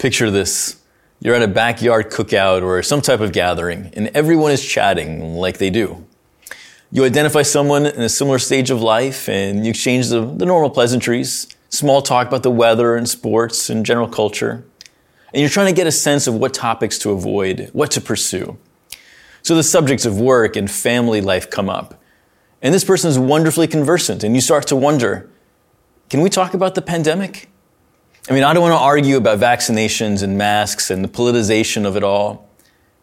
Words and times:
Picture 0.00 0.30
this. 0.30 0.80
You're 1.20 1.34
at 1.34 1.42
a 1.42 1.46
backyard 1.46 2.10
cookout 2.10 2.62
or 2.62 2.82
some 2.82 3.02
type 3.02 3.20
of 3.20 3.32
gathering, 3.32 3.90
and 3.92 4.08
everyone 4.14 4.50
is 4.50 4.64
chatting 4.64 5.34
like 5.34 5.58
they 5.58 5.68
do. 5.68 6.06
You 6.90 7.04
identify 7.04 7.42
someone 7.42 7.84
in 7.84 8.00
a 8.00 8.08
similar 8.08 8.38
stage 8.38 8.70
of 8.70 8.80
life, 8.80 9.28
and 9.28 9.62
you 9.62 9.68
exchange 9.68 10.08
the, 10.08 10.22
the 10.22 10.46
normal 10.46 10.70
pleasantries, 10.70 11.54
small 11.68 12.00
talk 12.00 12.28
about 12.28 12.42
the 12.42 12.50
weather 12.50 12.96
and 12.96 13.06
sports 13.06 13.68
and 13.68 13.84
general 13.84 14.08
culture. 14.08 14.64
And 15.34 15.42
you're 15.42 15.50
trying 15.50 15.66
to 15.66 15.76
get 15.76 15.86
a 15.86 15.92
sense 15.92 16.26
of 16.26 16.32
what 16.32 16.54
topics 16.54 16.98
to 17.00 17.10
avoid, 17.10 17.68
what 17.74 17.90
to 17.90 18.00
pursue. 18.00 18.56
So 19.42 19.54
the 19.54 19.62
subjects 19.62 20.06
of 20.06 20.18
work 20.18 20.56
and 20.56 20.70
family 20.70 21.20
life 21.20 21.50
come 21.50 21.68
up. 21.68 22.02
And 22.62 22.72
this 22.72 22.84
person 22.84 23.10
is 23.10 23.18
wonderfully 23.18 23.66
conversant, 23.66 24.24
and 24.24 24.34
you 24.34 24.40
start 24.40 24.66
to 24.68 24.76
wonder 24.76 25.28
can 26.08 26.22
we 26.22 26.30
talk 26.30 26.54
about 26.54 26.74
the 26.74 26.80
pandemic? 26.80 27.49
I 28.30 28.32
mean, 28.32 28.44
I 28.44 28.54
don't 28.54 28.62
want 28.62 28.74
to 28.74 28.78
argue 28.78 29.16
about 29.16 29.40
vaccinations 29.40 30.22
and 30.22 30.38
masks 30.38 30.88
and 30.88 31.02
the 31.02 31.08
politicization 31.08 31.84
of 31.84 31.96
it 31.96 32.04
all, 32.04 32.48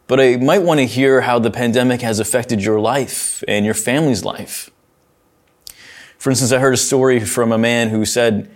but 0.07 0.21
I 0.21 0.37
might 0.37 0.61
want 0.61 0.79
to 0.79 0.85
hear 0.85 1.19
how 1.19 1.37
the 1.37 1.51
pandemic 1.51 2.01
has 2.01 2.21
affected 2.21 2.63
your 2.63 2.79
life 2.79 3.43
and 3.45 3.65
your 3.65 3.73
family's 3.73 4.23
life. 4.23 4.69
For 6.17 6.29
instance, 6.29 6.53
I 6.53 6.59
heard 6.59 6.73
a 6.73 6.77
story 6.77 7.19
from 7.19 7.51
a 7.51 7.57
man 7.57 7.89
who 7.89 8.05
said 8.05 8.49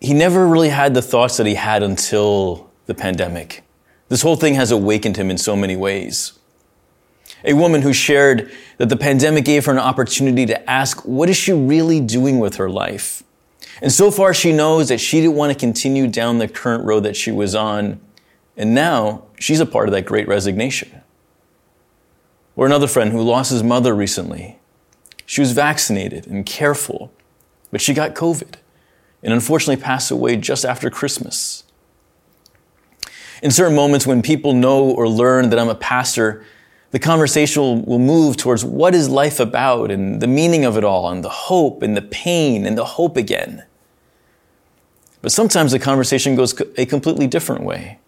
he 0.00 0.14
never 0.14 0.48
really 0.48 0.70
had 0.70 0.94
the 0.94 1.02
thoughts 1.02 1.36
that 1.36 1.46
he 1.46 1.54
had 1.54 1.84
until 1.84 2.68
the 2.86 2.94
pandemic. 2.94 3.62
This 4.08 4.22
whole 4.22 4.34
thing 4.34 4.54
has 4.54 4.72
awakened 4.72 5.16
him 5.16 5.30
in 5.30 5.38
so 5.38 5.54
many 5.54 5.76
ways. 5.76 6.36
A 7.44 7.52
woman 7.52 7.82
who 7.82 7.92
shared 7.92 8.50
that 8.78 8.88
the 8.88 8.96
pandemic 8.96 9.44
gave 9.44 9.66
her 9.66 9.72
an 9.72 9.78
opportunity 9.78 10.44
to 10.46 10.68
ask, 10.68 11.04
what 11.04 11.30
is 11.30 11.36
she 11.36 11.52
really 11.52 12.00
doing 12.00 12.40
with 12.40 12.56
her 12.56 12.68
life? 12.68 13.22
And 13.80 13.92
so 13.92 14.10
far, 14.10 14.34
she 14.34 14.52
knows 14.52 14.88
that 14.88 14.98
she 14.98 15.20
didn't 15.20 15.36
want 15.36 15.52
to 15.52 15.58
continue 15.58 16.06
down 16.06 16.38
the 16.38 16.48
current 16.48 16.84
road 16.84 17.04
that 17.04 17.16
she 17.16 17.30
was 17.30 17.54
on. 17.54 18.00
And 18.56 18.74
now 18.74 19.24
she's 19.38 19.60
a 19.60 19.66
part 19.66 19.88
of 19.88 19.92
that 19.92 20.04
great 20.04 20.26
resignation. 20.26 21.02
Or 22.56 22.66
another 22.66 22.88
friend 22.88 23.12
who 23.12 23.22
lost 23.22 23.52
his 23.52 23.62
mother 23.62 23.94
recently. 23.94 24.58
She 25.26 25.40
was 25.40 25.52
vaccinated 25.52 26.26
and 26.26 26.44
careful, 26.44 27.12
but 27.70 27.80
she 27.80 27.94
got 27.94 28.14
COVID 28.14 28.54
and 29.22 29.32
unfortunately 29.32 29.82
passed 29.82 30.10
away 30.10 30.36
just 30.36 30.64
after 30.64 30.90
Christmas. 30.90 31.64
In 33.42 33.50
certain 33.50 33.76
moments 33.76 34.06
when 34.06 34.22
people 34.22 34.52
know 34.52 34.90
or 34.90 35.08
learn 35.08 35.50
that 35.50 35.58
I'm 35.58 35.68
a 35.68 35.74
pastor, 35.74 36.44
the 36.90 36.98
conversation 36.98 37.84
will, 37.84 37.98
move 37.98 38.36
towards 38.36 38.64
what 38.64 38.94
is 38.94 39.08
life 39.08 39.38
about 39.38 39.90
and 39.90 40.20
the 40.20 40.26
meaning 40.26 40.64
of 40.64 40.76
it 40.76 40.84
all 40.84 41.10
and 41.10 41.22
the 41.22 41.28
hope 41.28 41.82
and 41.82 41.96
the 41.96 42.02
pain 42.02 42.66
and 42.66 42.78
the 42.78 42.84
hope 42.84 43.16
again. 43.16 43.64
But 45.20 45.32
sometimes 45.32 45.72
the 45.72 45.78
conversation 45.78 46.36
goes 46.36 46.58
a 46.76 46.86
completely 46.86 47.26
different 47.26 47.64
way. 47.64 47.98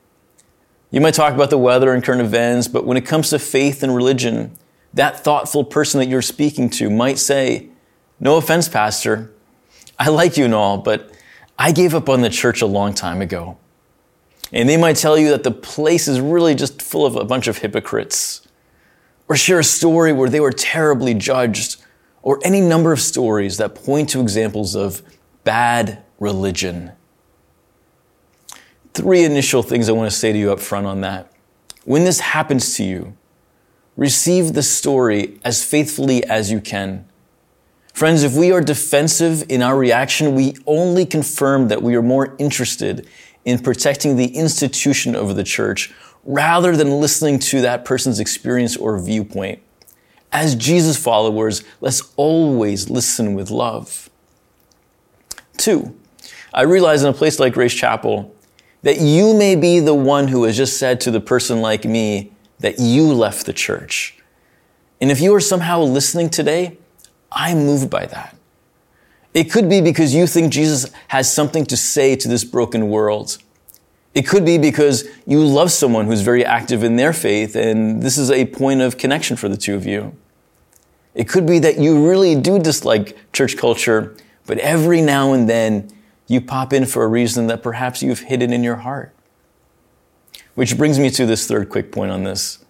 You 0.90 1.00
might 1.00 1.14
talk 1.14 1.34
about 1.34 1.50
the 1.50 1.58
weather 1.58 1.92
and 1.92 2.02
current 2.02 2.20
events, 2.20 2.68
but 2.68 2.84
when 2.84 2.96
it 2.96 3.06
comes 3.06 3.30
to 3.30 3.38
faith 3.38 3.82
and 3.82 3.94
religion, 3.94 4.56
that 4.94 5.20
thoughtful 5.20 5.64
person 5.64 6.00
that 6.00 6.08
you're 6.08 6.22
speaking 6.22 6.68
to 6.70 6.90
might 6.90 7.18
say, 7.18 7.68
No 8.18 8.36
offense, 8.36 8.68
Pastor, 8.68 9.32
I 9.98 10.08
like 10.08 10.36
you 10.36 10.44
and 10.44 10.54
all, 10.54 10.78
but 10.78 11.12
I 11.58 11.72
gave 11.72 11.94
up 11.94 12.08
on 12.08 12.22
the 12.22 12.30
church 12.30 12.62
a 12.62 12.66
long 12.66 12.94
time 12.94 13.20
ago. 13.20 13.58
And 14.52 14.68
they 14.68 14.76
might 14.76 14.96
tell 14.96 15.16
you 15.16 15.30
that 15.30 15.44
the 15.44 15.50
place 15.50 16.08
is 16.08 16.20
really 16.20 16.54
just 16.54 16.82
full 16.82 17.06
of 17.06 17.14
a 17.16 17.24
bunch 17.24 17.46
of 17.46 17.58
hypocrites. 17.58 18.46
Or 19.28 19.36
share 19.36 19.60
a 19.60 19.64
story 19.64 20.12
where 20.12 20.28
they 20.28 20.40
were 20.40 20.50
terribly 20.50 21.14
judged, 21.14 21.76
or 22.22 22.40
any 22.42 22.60
number 22.60 22.92
of 22.92 23.00
stories 23.00 23.58
that 23.58 23.76
point 23.76 24.08
to 24.10 24.20
examples 24.20 24.74
of 24.74 25.02
bad 25.44 26.02
religion. 26.18 26.92
Three 28.94 29.24
initial 29.24 29.62
things 29.62 29.88
I 29.88 29.92
want 29.92 30.10
to 30.10 30.16
say 30.16 30.32
to 30.32 30.38
you 30.38 30.52
up 30.52 30.60
front 30.60 30.86
on 30.86 31.00
that. 31.02 31.32
When 31.84 32.04
this 32.04 32.20
happens 32.20 32.76
to 32.76 32.84
you, 32.84 33.16
receive 33.96 34.52
the 34.52 34.62
story 34.62 35.38
as 35.44 35.64
faithfully 35.64 36.24
as 36.24 36.50
you 36.50 36.60
can. 36.60 37.06
Friends, 37.92 38.22
if 38.22 38.34
we 38.34 38.52
are 38.52 38.60
defensive 38.60 39.44
in 39.48 39.62
our 39.62 39.76
reaction, 39.76 40.34
we 40.34 40.56
only 40.66 41.04
confirm 41.04 41.68
that 41.68 41.82
we 41.82 41.94
are 41.96 42.02
more 42.02 42.34
interested 42.38 43.06
in 43.44 43.58
protecting 43.58 44.16
the 44.16 44.36
institution 44.36 45.14
of 45.14 45.36
the 45.36 45.44
church 45.44 45.92
rather 46.24 46.76
than 46.76 47.00
listening 47.00 47.38
to 47.38 47.60
that 47.62 47.84
person's 47.84 48.20
experience 48.20 48.76
or 48.76 48.98
viewpoint. 48.98 49.60
As 50.32 50.54
Jesus 50.54 50.96
followers, 50.96 51.64
let's 51.80 52.12
always 52.16 52.88
listen 52.88 53.34
with 53.34 53.50
love. 53.50 54.08
Two, 55.56 55.96
I 56.54 56.62
realize 56.62 57.02
in 57.02 57.08
a 57.08 57.12
place 57.12 57.40
like 57.40 57.54
Grace 57.54 57.74
Chapel, 57.74 58.34
that 58.82 58.98
you 58.98 59.34
may 59.34 59.56
be 59.56 59.80
the 59.80 59.94
one 59.94 60.28
who 60.28 60.44
has 60.44 60.56
just 60.56 60.78
said 60.78 61.00
to 61.02 61.10
the 61.10 61.20
person 61.20 61.60
like 61.60 61.84
me 61.84 62.32
that 62.60 62.78
you 62.78 63.12
left 63.12 63.46
the 63.46 63.52
church. 63.52 64.18
And 65.00 65.10
if 65.10 65.20
you 65.20 65.34
are 65.34 65.40
somehow 65.40 65.80
listening 65.80 66.30
today, 66.30 66.78
I'm 67.32 67.58
moved 67.58 67.90
by 67.90 68.06
that. 68.06 68.36
It 69.32 69.44
could 69.44 69.68
be 69.68 69.80
because 69.80 70.14
you 70.14 70.26
think 70.26 70.52
Jesus 70.52 70.90
has 71.08 71.32
something 71.32 71.64
to 71.66 71.76
say 71.76 72.16
to 72.16 72.28
this 72.28 72.44
broken 72.44 72.88
world. 72.88 73.38
It 74.12 74.26
could 74.26 74.44
be 74.44 74.58
because 74.58 75.08
you 75.24 75.44
love 75.44 75.70
someone 75.70 76.06
who's 76.06 76.22
very 76.22 76.44
active 76.44 76.82
in 76.82 76.96
their 76.96 77.12
faith 77.12 77.54
and 77.54 78.02
this 78.02 78.18
is 78.18 78.30
a 78.30 78.46
point 78.46 78.80
of 78.80 78.98
connection 78.98 79.36
for 79.36 79.48
the 79.48 79.56
two 79.56 79.74
of 79.74 79.86
you. 79.86 80.16
It 81.14 81.28
could 81.28 81.46
be 81.46 81.58
that 81.60 81.78
you 81.78 82.08
really 82.08 82.34
do 82.34 82.58
dislike 82.58 83.16
church 83.32 83.56
culture, 83.56 84.16
but 84.46 84.58
every 84.58 85.00
now 85.00 85.32
and 85.32 85.48
then 85.48 85.90
you 86.30 86.40
pop 86.40 86.72
in 86.72 86.86
for 86.86 87.02
a 87.02 87.08
reason 87.08 87.48
that 87.48 87.60
perhaps 87.60 88.04
you've 88.04 88.20
hidden 88.20 88.52
in 88.52 88.62
your 88.62 88.76
heart. 88.76 89.12
Which 90.54 90.78
brings 90.78 90.96
me 90.96 91.10
to 91.10 91.26
this 91.26 91.44
third 91.48 91.68
quick 91.68 91.90
point 91.90 92.12
on 92.12 92.22
this. 92.22 92.64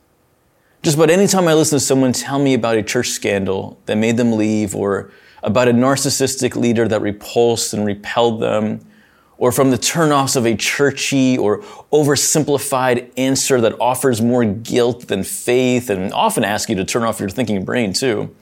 Just 0.83 0.97
about 0.97 1.11
any 1.11 1.27
time 1.27 1.47
I 1.47 1.53
listen 1.53 1.79
to 1.79 1.85
someone 1.85 2.15
tell 2.15 2.39
me 2.39 2.55
about 2.55 2.79
a 2.79 2.83
church 2.83 3.09
scandal 3.09 3.79
that 3.85 3.97
made 3.97 4.17
them 4.17 4.33
leave, 4.33 4.75
or 4.75 5.13
about 5.43 5.69
a 5.69 5.73
narcissistic 5.73 6.57
leader 6.57 6.89
that 6.89 7.03
repulsed 7.03 7.75
and 7.75 7.85
repelled 7.85 8.41
them, 8.41 8.81
or 9.37 9.53
from 9.53 9.71
the 9.71 9.77
turnoffs 9.77 10.37
of 10.37 10.47
a 10.47 10.57
churchy 10.57 11.37
or 11.37 11.59
oversimplified 11.93 13.11
answer 13.19 13.61
that 13.61 13.79
offers 13.79 14.23
more 14.23 14.47
guilt 14.47 15.09
than 15.09 15.23
faith 15.23 15.91
and 15.91 16.15
often 16.15 16.45
ask 16.45 16.71
you 16.71 16.77
to 16.77 16.85
turn 16.87 17.03
off 17.03 17.21
your 17.21 17.29
thinking 17.29 17.63
brain 17.63 17.93
too. 17.93 18.35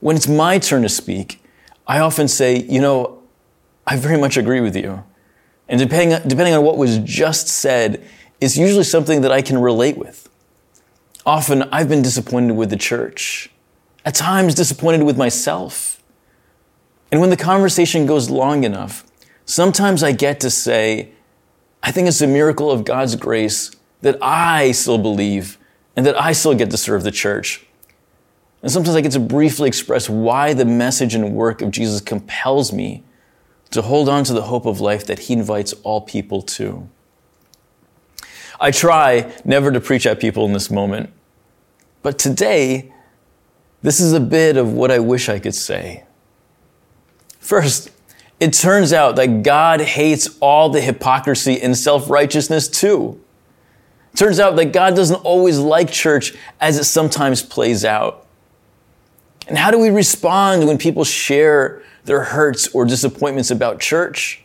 When 0.00 0.16
it's 0.16 0.28
my 0.28 0.58
turn 0.58 0.80
to 0.80 0.88
speak, 0.88 1.44
I 1.86 1.98
often 1.98 2.26
say, 2.26 2.62
you 2.62 2.80
know, 2.80 3.20
I 3.86 3.96
very 3.96 4.18
much 4.18 4.36
agree 4.36 4.60
with 4.60 4.76
you. 4.76 5.04
And 5.68 5.80
depending, 5.80 6.18
depending 6.28 6.54
on 6.54 6.64
what 6.64 6.76
was 6.76 6.98
just 6.98 7.48
said, 7.48 8.04
it's 8.40 8.56
usually 8.56 8.84
something 8.84 9.22
that 9.22 9.32
I 9.32 9.42
can 9.42 9.58
relate 9.58 9.96
with. 9.96 10.28
Often 11.26 11.62
I've 11.64 11.88
been 11.88 12.02
disappointed 12.02 12.54
with 12.54 12.70
the 12.70 12.76
church, 12.76 13.50
at 14.04 14.14
times 14.14 14.54
disappointed 14.54 15.04
with 15.04 15.16
myself. 15.16 16.02
And 17.10 17.20
when 17.20 17.30
the 17.30 17.36
conversation 17.36 18.06
goes 18.06 18.28
long 18.28 18.64
enough, 18.64 19.04
sometimes 19.46 20.02
I 20.02 20.12
get 20.12 20.40
to 20.40 20.50
say, 20.50 21.10
I 21.82 21.90
think 21.90 22.08
it's 22.08 22.20
a 22.20 22.26
miracle 22.26 22.70
of 22.70 22.84
God's 22.84 23.16
grace 23.16 23.70
that 24.02 24.18
I 24.22 24.72
still 24.72 24.98
believe 24.98 25.58
and 25.96 26.04
that 26.04 26.20
I 26.20 26.32
still 26.32 26.54
get 26.54 26.70
to 26.70 26.76
serve 26.76 27.04
the 27.04 27.10
church. 27.10 27.64
And 28.62 28.70
sometimes 28.70 28.96
I 28.96 29.00
get 29.00 29.12
to 29.12 29.20
briefly 29.20 29.68
express 29.68 30.08
why 30.08 30.54
the 30.54 30.64
message 30.64 31.14
and 31.14 31.34
work 31.34 31.62
of 31.62 31.70
Jesus 31.70 32.00
compels 32.00 32.72
me 32.72 33.02
to 33.74 33.82
hold 33.82 34.08
on 34.08 34.24
to 34.24 34.32
the 34.32 34.42
hope 34.42 34.66
of 34.66 34.80
life 34.80 35.06
that 35.06 35.20
he 35.20 35.34
invites 35.34 35.72
all 35.82 36.00
people 36.00 36.42
to. 36.42 36.88
I 38.60 38.70
try 38.70 39.32
never 39.44 39.70
to 39.72 39.80
preach 39.80 40.06
at 40.06 40.20
people 40.20 40.46
in 40.46 40.52
this 40.52 40.70
moment, 40.70 41.10
but 42.02 42.18
today, 42.18 42.92
this 43.82 44.00
is 44.00 44.12
a 44.12 44.20
bit 44.20 44.56
of 44.56 44.72
what 44.72 44.90
I 44.90 44.98
wish 44.98 45.28
I 45.28 45.38
could 45.38 45.54
say. 45.54 46.04
First, 47.38 47.90
it 48.40 48.52
turns 48.52 48.92
out 48.92 49.16
that 49.16 49.42
God 49.42 49.80
hates 49.80 50.38
all 50.40 50.70
the 50.70 50.80
hypocrisy 50.80 51.60
and 51.60 51.76
self 51.76 52.08
righteousness 52.08 52.68
too. 52.68 53.20
It 54.12 54.16
turns 54.16 54.40
out 54.40 54.56
that 54.56 54.66
God 54.66 54.96
doesn't 54.96 55.16
always 55.16 55.58
like 55.58 55.90
church 55.90 56.34
as 56.60 56.78
it 56.78 56.84
sometimes 56.84 57.42
plays 57.42 57.84
out. 57.84 58.26
And 59.46 59.58
how 59.58 59.70
do 59.70 59.78
we 59.78 59.90
respond 59.90 60.66
when 60.66 60.78
people 60.78 61.04
share 61.04 61.82
their 62.04 62.24
hurts 62.24 62.68
or 62.68 62.84
disappointments 62.84 63.50
about 63.50 63.80
church. 63.80 64.42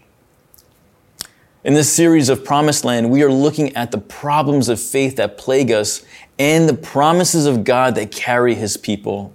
In 1.64 1.74
this 1.74 1.92
series 1.92 2.30
of 2.30 2.46
Promised 2.46 2.86
Land, 2.86 3.12
we 3.12 3.22
are 3.22 3.32
looking 3.32 3.76
at 3.76 3.92
the 3.92 3.98
problems 3.98 4.70
of 4.70 4.80
faith 4.80 5.18
that 5.18 5.38
plague 5.38 5.72
us 5.72 6.04
and 6.38 6.70
the 6.70 6.74
promises 6.74 7.46
of 7.46 7.66
God 7.66 7.96
that 7.96 8.12
carry 8.12 8.56
his 8.56 8.78
people. 8.78 9.34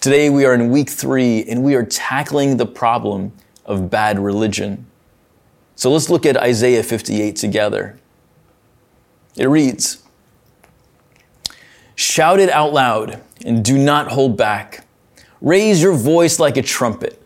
Today 0.00 0.30
we 0.30 0.44
are 0.44 0.54
in 0.54 0.70
week 0.70 0.88
three 0.88 1.44
and 1.48 1.64
we 1.64 1.74
are 1.74 1.84
tackling 1.84 2.58
the 2.58 2.66
problem 2.66 3.32
of 3.64 3.90
bad 3.90 4.20
religion. 4.20 4.86
So 5.74 5.90
let's 5.90 6.08
look 6.08 6.24
at 6.24 6.36
Isaiah 6.36 6.84
58 6.84 7.34
together. 7.34 7.98
It 9.36 9.46
reads, 9.48 10.04
Shout 11.96 12.38
it 12.38 12.50
out 12.50 12.72
loud 12.72 13.20
and 13.44 13.64
do 13.64 13.76
not 13.76 14.12
hold 14.12 14.36
back. 14.36 14.85
Raise 15.40 15.82
your 15.82 15.94
voice 15.94 16.38
like 16.38 16.56
a 16.56 16.62
trumpet. 16.62 17.22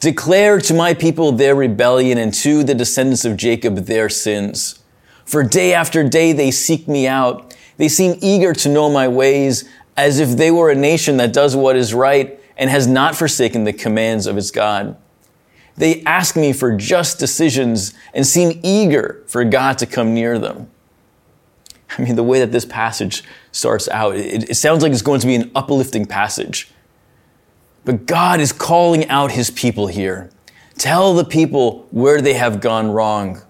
Declare 0.00 0.60
to 0.62 0.74
my 0.74 0.94
people 0.94 1.32
their 1.32 1.54
rebellion 1.54 2.18
and 2.18 2.34
to 2.34 2.64
the 2.64 2.74
descendants 2.74 3.24
of 3.24 3.36
Jacob 3.36 3.76
their 3.76 4.08
sins. 4.08 4.80
For 5.24 5.42
day 5.44 5.72
after 5.72 6.06
day 6.08 6.32
they 6.32 6.50
seek 6.50 6.88
me 6.88 7.06
out. 7.06 7.54
They 7.76 7.88
seem 7.88 8.18
eager 8.20 8.52
to 8.54 8.68
know 8.68 8.90
my 8.90 9.06
ways 9.08 9.68
as 9.96 10.18
if 10.18 10.36
they 10.36 10.50
were 10.50 10.70
a 10.70 10.74
nation 10.74 11.18
that 11.18 11.32
does 11.32 11.54
what 11.54 11.76
is 11.76 11.94
right 11.94 12.40
and 12.56 12.70
has 12.70 12.86
not 12.86 13.14
forsaken 13.14 13.64
the 13.64 13.72
commands 13.72 14.26
of 14.26 14.36
its 14.36 14.50
God. 14.50 14.96
They 15.76 16.02
ask 16.02 16.36
me 16.36 16.52
for 16.52 16.76
just 16.76 17.18
decisions 17.18 17.94
and 18.12 18.26
seem 18.26 18.60
eager 18.62 19.22
for 19.26 19.44
God 19.44 19.78
to 19.78 19.86
come 19.86 20.14
near 20.14 20.38
them. 20.38 20.70
I 21.96 22.02
mean, 22.02 22.16
the 22.16 22.22
way 22.22 22.40
that 22.40 22.52
this 22.52 22.64
passage 22.64 23.22
starts 23.52 23.88
out, 23.88 24.16
it, 24.16 24.50
it 24.50 24.54
sounds 24.54 24.82
like 24.82 24.92
it's 24.92 25.02
going 25.02 25.20
to 25.20 25.26
be 25.26 25.34
an 25.34 25.50
uplifting 25.54 26.06
passage. 26.06 26.71
But 27.84 28.06
God 28.06 28.40
is 28.40 28.52
calling 28.52 29.08
out 29.08 29.32
his 29.32 29.50
people 29.50 29.88
here. 29.88 30.30
Tell 30.78 31.14
the 31.14 31.24
people 31.24 31.86
where 31.90 32.20
they 32.20 32.34
have 32.34 32.60
gone 32.60 32.90
wrong. 32.90 33.42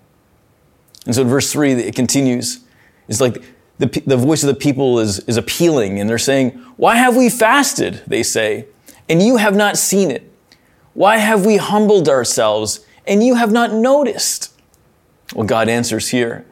And 1.06 1.14
so 1.14 1.22
in 1.22 1.28
verse 1.28 1.52
3, 1.52 1.72
it 1.72 1.94
continues. 1.94 2.60
It's 3.08 3.20
like 3.20 3.42
the, 3.78 3.86
the 4.06 4.16
voice 4.16 4.42
of 4.42 4.48
the 4.48 4.54
people 4.54 4.98
is, 4.98 5.18
is 5.20 5.36
appealing, 5.36 5.98
and 5.98 6.08
they're 6.08 6.18
saying, 6.18 6.50
Why 6.76 6.96
have 6.96 7.16
we 7.16 7.28
fasted? 7.28 8.02
They 8.06 8.22
say, 8.22 8.66
and 9.08 9.20
you 9.20 9.36
have 9.36 9.56
not 9.56 9.76
seen 9.76 10.10
it. 10.10 10.30
Why 10.94 11.16
have 11.16 11.44
we 11.44 11.56
humbled 11.56 12.08
ourselves, 12.08 12.86
and 13.06 13.24
you 13.24 13.34
have 13.34 13.50
not 13.50 13.72
noticed? 13.72 14.52
Well, 15.34 15.46
God 15.46 15.68
answers 15.68 16.10
here. 16.10 16.46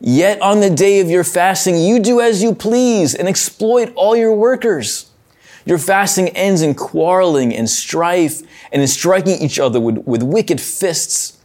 Yet 0.00 0.40
on 0.42 0.60
the 0.60 0.70
day 0.70 1.00
of 1.00 1.08
your 1.08 1.24
fasting, 1.24 1.76
you 1.76 1.98
do 1.98 2.20
as 2.20 2.42
you 2.42 2.54
please 2.54 3.14
and 3.14 3.28
exploit 3.28 3.92
all 3.94 4.14
your 4.14 4.34
workers. 4.34 5.10
Your 5.66 5.78
fasting 5.78 6.28
ends 6.28 6.62
in 6.62 6.74
quarreling 6.74 7.54
and 7.54 7.68
strife 7.68 8.40
and 8.72 8.80
in 8.80 8.88
striking 8.88 9.42
each 9.42 9.58
other 9.58 9.80
with, 9.80 9.98
with 9.98 10.22
wicked 10.22 10.60
fists. 10.60 11.38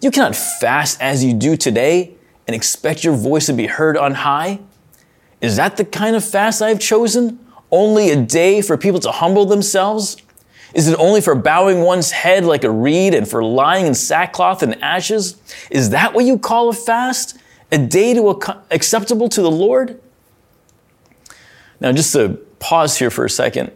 You 0.00 0.10
cannot 0.10 0.36
fast 0.36 1.00
as 1.00 1.24
you 1.24 1.34
do 1.34 1.56
today 1.56 2.14
and 2.46 2.54
expect 2.54 3.04
your 3.04 3.16
voice 3.16 3.46
to 3.46 3.52
be 3.52 3.66
heard 3.66 3.96
on 3.96 4.14
high. 4.14 4.60
Is 5.40 5.56
that 5.56 5.76
the 5.76 5.84
kind 5.84 6.14
of 6.14 6.24
fast 6.24 6.62
I've 6.62 6.78
chosen? 6.78 7.44
Only 7.70 8.10
a 8.10 8.16
day 8.16 8.62
for 8.62 8.78
people 8.78 9.00
to 9.00 9.10
humble 9.10 9.44
themselves? 9.44 10.16
Is 10.72 10.88
it 10.88 10.98
only 10.98 11.20
for 11.20 11.34
bowing 11.34 11.82
one's 11.82 12.12
head 12.12 12.44
like 12.44 12.64
a 12.64 12.70
reed 12.70 13.14
and 13.14 13.28
for 13.28 13.42
lying 13.42 13.86
in 13.86 13.94
sackcloth 13.94 14.62
and 14.62 14.80
ashes? 14.82 15.36
Is 15.70 15.90
that 15.90 16.14
what 16.14 16.24
you 16.24 16.38
call 16.38 16.68
a 16.68 16.72
fast? 16.72 17.38
A 17.72 17.78
day 17.78 18.14
to 18.14 18.40
acceptable 18.70 19.28
to 19.30 19.42
the 19.42 19.50
Lord? 19.50 20.00
Now, 21.80 21.92
just 21.92 22.12
to 22.12 22.38
pause 22.64 22.98
here 22.98 23.10
for 23.10 23.26
a 23.26 23.30
second. 23.30 23.70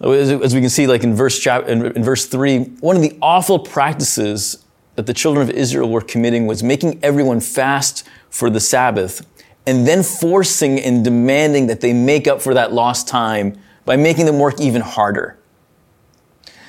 As 0.00 0.54
we 0.54 0.60
can 0.60 0.70
see, 0.70 0.86
like 0.86 1.02
in 1.02 1.14
verse, 1.14 1.44
in 1.46 2.02
verse 2.02 2.26
3, 2.26 2.64
one 2.80 2.94
of 2.94 3.02
the 3.02 3.18
awful 3.20 3.58
practices 3.58 4.64
that 4.94 5.06
the 5.06 5.14
children 5.14 5.48
of 5.48 5.54
Israel 5.54 5.90
were 5.90 6.00
committing 6.00 6.46
was 6.46 6.62
making 6.62 7.00
everyone 7.02 7.40
fast 7.40 8.06
for 8.30 8.50
the 8.50 8.60
Sabbath 8.60 9.26
and 9.66 9.86
then 9.86 10.02
forcing 10.02 10.78
and 10.80 11.04
demanding 11.04 11.66
that 11.66 11.80
they 11.80 11.92
make 11.92 12.28
up 12.28 12.40
for 12.40 12.54
that 12.54 12.72
lost 12.72 13.08
time 13.08 13.58
by 13.84 13.96
making 13.96 14.26
them 14.26 14.38
work 14.38 14.60
even 14.60 14.82
harder. 14.82 15.38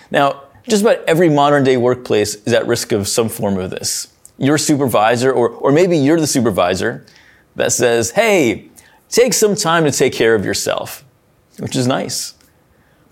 Now, 0.10 0.44
just 0.68 0.81
about 0.83 1.04
every 1.07 1.30
modern 1.30 1.63
day 1.63 1.77
workplace 1.77 2.36
is 2.36 2.54
at 2.54 2.65
risk 2.65 2.92
of 2.92 3.07
some 3.07 3.30
form 3.30 3.57
of 3.57 3.69
this. 3.69 4.13
Your 4.38 4.57
supervisor, 4.57 5.31
or, 5.31 5.50
or 5.50 5.71
maybe 5.71 5.98
you're 5.98 6.19
the 6.19 6.27
supervisor, 6.27 7.06
that 7.56 7.71
says, 7.71 8.12
hey, 8.12 8.69
take 9.13 9.31
some 9.31 9.56
time 9.56 9.83
to 9.83 9.92
take 9.92 10.12
care 10.12 10.33
of 10.33 10.44
yourself, 10.44 11.06
which 11.60 11.75
is 11.75 11.86
nice. 11.86 12.33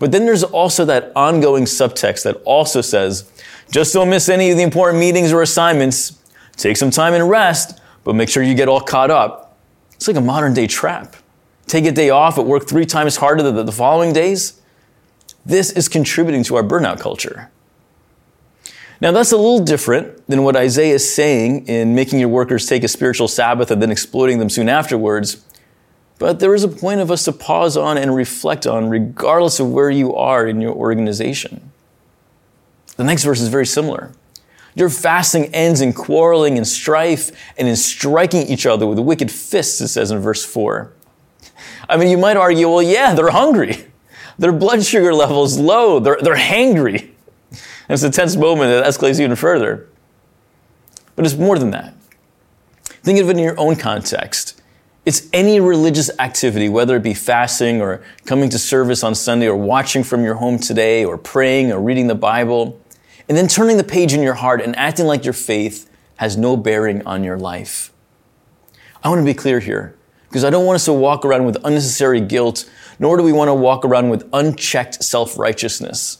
But 0.00 0.10
then 0.10 0.26
there's 0.26 0.42
also 0.42 0.84
that 0.86 1.12
ongoing 1.14 1.62
subtext 1.62 2.24
that 2.24 2.42
also 2.44 2.80
says, 2.80 3.30
just 3.70 3.94
don't 3.94 4.10
miss 4.10 4.28
any 4.28 4.50
of 4.50 4.56
the 4.56 4.64
important 4.64 4.98
meetings 4.98 5.32
or 5.32 5.42
assignments. 5.42 6.18
Take 6.56 6.76
some 6.76 6.90
time 6.90 7.14
and 7.14 7.30
rest, 7.30 7.80
but 8.02 8.16
make 8.16 8.28
sure 8.28 8.42
you 8.42 8.54
get 8.54 8.68
all 8.68 8.80
caught 8.80 9.12
up. 9.12 9.56
It's 9.94 10.08
like 10.08 10.16
a 10.16 10.20
modern 10.20 10.54
day 10.54 10.66
trap. 10.66 11.14
Take 11.68 11.84
a 11.84 11.92
day 11.92 12.10
off, 12.10 12.34
but 12.34 12.46
work 12.46 12.68
three 12.68 12.84
times 12.84 13.16
harder 13.16 13.44
than 13.44 13.64
the 13.64 13.70
following 13.70 14.12
days. 14.12 14.60
This 15.46 15.70
is 15.70 15.88
contributing 15.88 16.42
to 16.44 16.56
our 16.56 16.64
burnout 16.64 16.98
culture. 16.98 17.48
Now, 19.00 19.12
that's 19.12 19.30
a 19.30 19.36
little 19.36 19.60
different 19.60 20.26
than 20.28 20.42
what 20.42 20.56
Isaiah 20.56 20.94
is 20.94 21.14
saying 21.14 21.68
in 21.68 21.94
making 21.94 22.18
your 22.18 22.28
workers 22.28 22.66
take 22.66 22.82
a 22.82 22.88
spiritual 22.88 23.28
Sabbath 23.28 23.70
and 23.70 23.80
then 23.80 23.92
exploiting 23.92 24.40
them 24.40 24.50
soon 24.50 24.68
afterwards. 24.68 25.44
But 26.22 26.38
there 26.38 26.54
is 26.54 26.62
a 26.62 26.68
point 26.68 27.00
of 27.00 27.10
us 27.10 27.24
to 27.24 27.32
pause 27.32 27.76
on 27.76 27.98
and 27.98 28.14
reflect 28.14 28.64
on, 28.64 28.88
regardless 28.88 29.58
of 29.58 29.72
where 29.72 29.90
you 29.90 30.14
are 30.14 30.46
in 30.46 30.60
your 30.60 30.72
organization. 30.72 31.72
The 32.94 33.02
next 33.02 33.24
verse 33.24 33.40
is 33.40 33.48
very 33.48 33.66
similar. 33.66 34.12
Your 34.76 34.88
fasting 34.88 35.46
ends 35.46 35.80
in 35.80 35.92
quarreling 35.92 36.58
and 36.58 36.64
strife 36.64 37.32
and 37.58 37.66
in 37.66 37.74
striking 37.74 38.46
each 38.46 38.66
other 38.66 38.86
with 38.86 39.00
wicked 39.00 39.32
fists, 39.32 39.80
it 39.80 39.88
says 39.88 40.12
in 40.12 40.20
verse 40.20 40.44
4. 40.44 40.92
I 41.88 41.96
mean, 41.96 42.08
you 42.08 42.18
might 42.18 42.36
argue, 42.36 42.68
well, 42.68 42.82
yeah, 42.82 43.14
they're 43.14 43.30
hungry. 43.30 43.84
Their 44.38 44.52
blood 44.52 44.84
sugar 44.84 45.12
level 45.12 45.42
is 45.42 45.58
low. 45.58 45.98
They're, 45.98 46.18
they're 46.22 46.36
hangry. 46.36 47.00
And 47.50 47.90
it's 47.90 48.04
a 48.04 48.10
tense 48.10 48.36
moment 48.36 48.70
that 48.70 48.86
escalates 48.86 49.18
even 49.18 49.34
further. 49.34 49.88
But 51.16 51.26
it's 51.26 51.34
more 51.34 51.58
than 51.58 51.70
that. 51.72 51.94
Think 53.02 53.18
of 53.18 53.28
it 53.28 53.32
in 53.32 53.42
your 53.42 53.58
own 53.58 53.74
context. 53.74 54.61
It's 55.04 55.28
any 55.32 55.58
religious 55.58 56.10
activity, 56.20 56.68
whether 56.68 56.96
it 56.96 57.02
be 57.02 57.14
fasting 57.14 57.80
or 57.80 58.04
coming 58.24 58.48
to 58.50 58.58
service 58.58 59.02
on 59.02 59.16
Sunday 59.16 59.48
or 59.48 59.56
watching 59.56 60.04
from 60.04 60.22
your 60.22 60.34
home 60.34 60.58
today 60.58 61.04
or 61.04 61.18
praying 61.18 61.72
or 61.72 61.80
reading 61.80 62.06
the 62.06 62.14
Bible, 62.14 62.80
and 63.28 63.36
then 63.36 63.48
turning 63.48 63.78
the 63.78 63.84
page 63.84 64.12
in 64.12 64.22
your 64.22 64.34
heart 64.34 64.60
and 64.60 64.76
acting 64.76 65.06
like 65.06 65.24
your 65.24 65.32
faith 65.32 65.90
has 66.16 66.36
no 66.36 66.56
bearing 66.56 67.04
on 67.04 67.24
your 67.24 67.36
life. 67.36 67.92
I 69.02 69.08
want 69.08 69.20
to 69.20 69.24
be 69.24 69.34
clear 69.34 69.58
here 69.58 69.96
because 70.28 70.44
I 70.44 70.50
don't 70.50 70.64
want 70.64 70.76
us 70.76 70.84
to 70.84 70.92
walk 70.92 71.24
around 71.24 71.46
with 71.46 71.56
unnecessary 71.64 72.20
guilt, 72.20 72.70
nor 73.00 73.16
do 73.16 73.24
we 73.24 73.32
want 73.32 73.48
to 73.48 73.54
walk 73.54 73.84
around 73.84 74.08
with 74.08 74.28
unchecked 74.32 75.02
self 75.02 75.36
righteousness. 75.36 76.18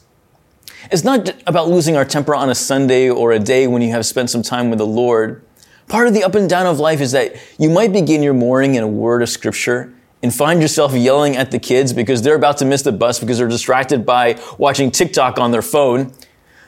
It's 0.91 1.05
not 1.05 1.33
about 1.47 1.69
losing 1.69 1.97
our 1.97 2.05
temper 2.05 2.35
on 2.35 2.51
a 2.51 2.55
Sunday 2.57 3.09
or 3.09 3.31
a 3.31 3.39
day 3.39 3.69
when 3.69 3.81
you 3.81 3.93
have 3.93 4.05
spent 4.05 4.31
some 4.31 4.43
time 4.43 4.71
with 4.71 4.81
the 4.81 4.87
Lord. 4.87 5.45
Part 5.89 6.09
of 6.09 6.15
the 6.15 6.25
up 6.25 6.35
and 6.35 6.49
down 6.49 6.67
of 6.67 6.79
life 6.79 7.01
is 7.01 7.13
that 7.13 7.35
you 7.59 7.69
might 7.69 7.93
begin 7.93 8.23
your 8.23 8.35
morning 8.35 8.75
in 8.75 8.83
a 8.83 8.89
word 8.89 9.23
of 9.23 9.29
scripture 9.29 9.93
and 10.23 10.33
find 10.35 10.63
yourself 10.63 10.95
yelling 10.95 11.37
at 11.37 11.51
the 11.51 11.59
kids 11.59 11.93
because 11.93 12.23
they're 12.23 12.37
about 12.37 12.59
to 12.59 12.65
miss 12.65 12.83
the 12.83 12.93
bus 12.93 13.19
because 13.19 13.39
they're 13.39 13.49
distracted 13.49 14.07
by 14.07 14.41
watching 14.57 14.91
TikTok 14.91 15.39
on 15.39 15.51
their 15.51 15.63
phone. 15.63 16.13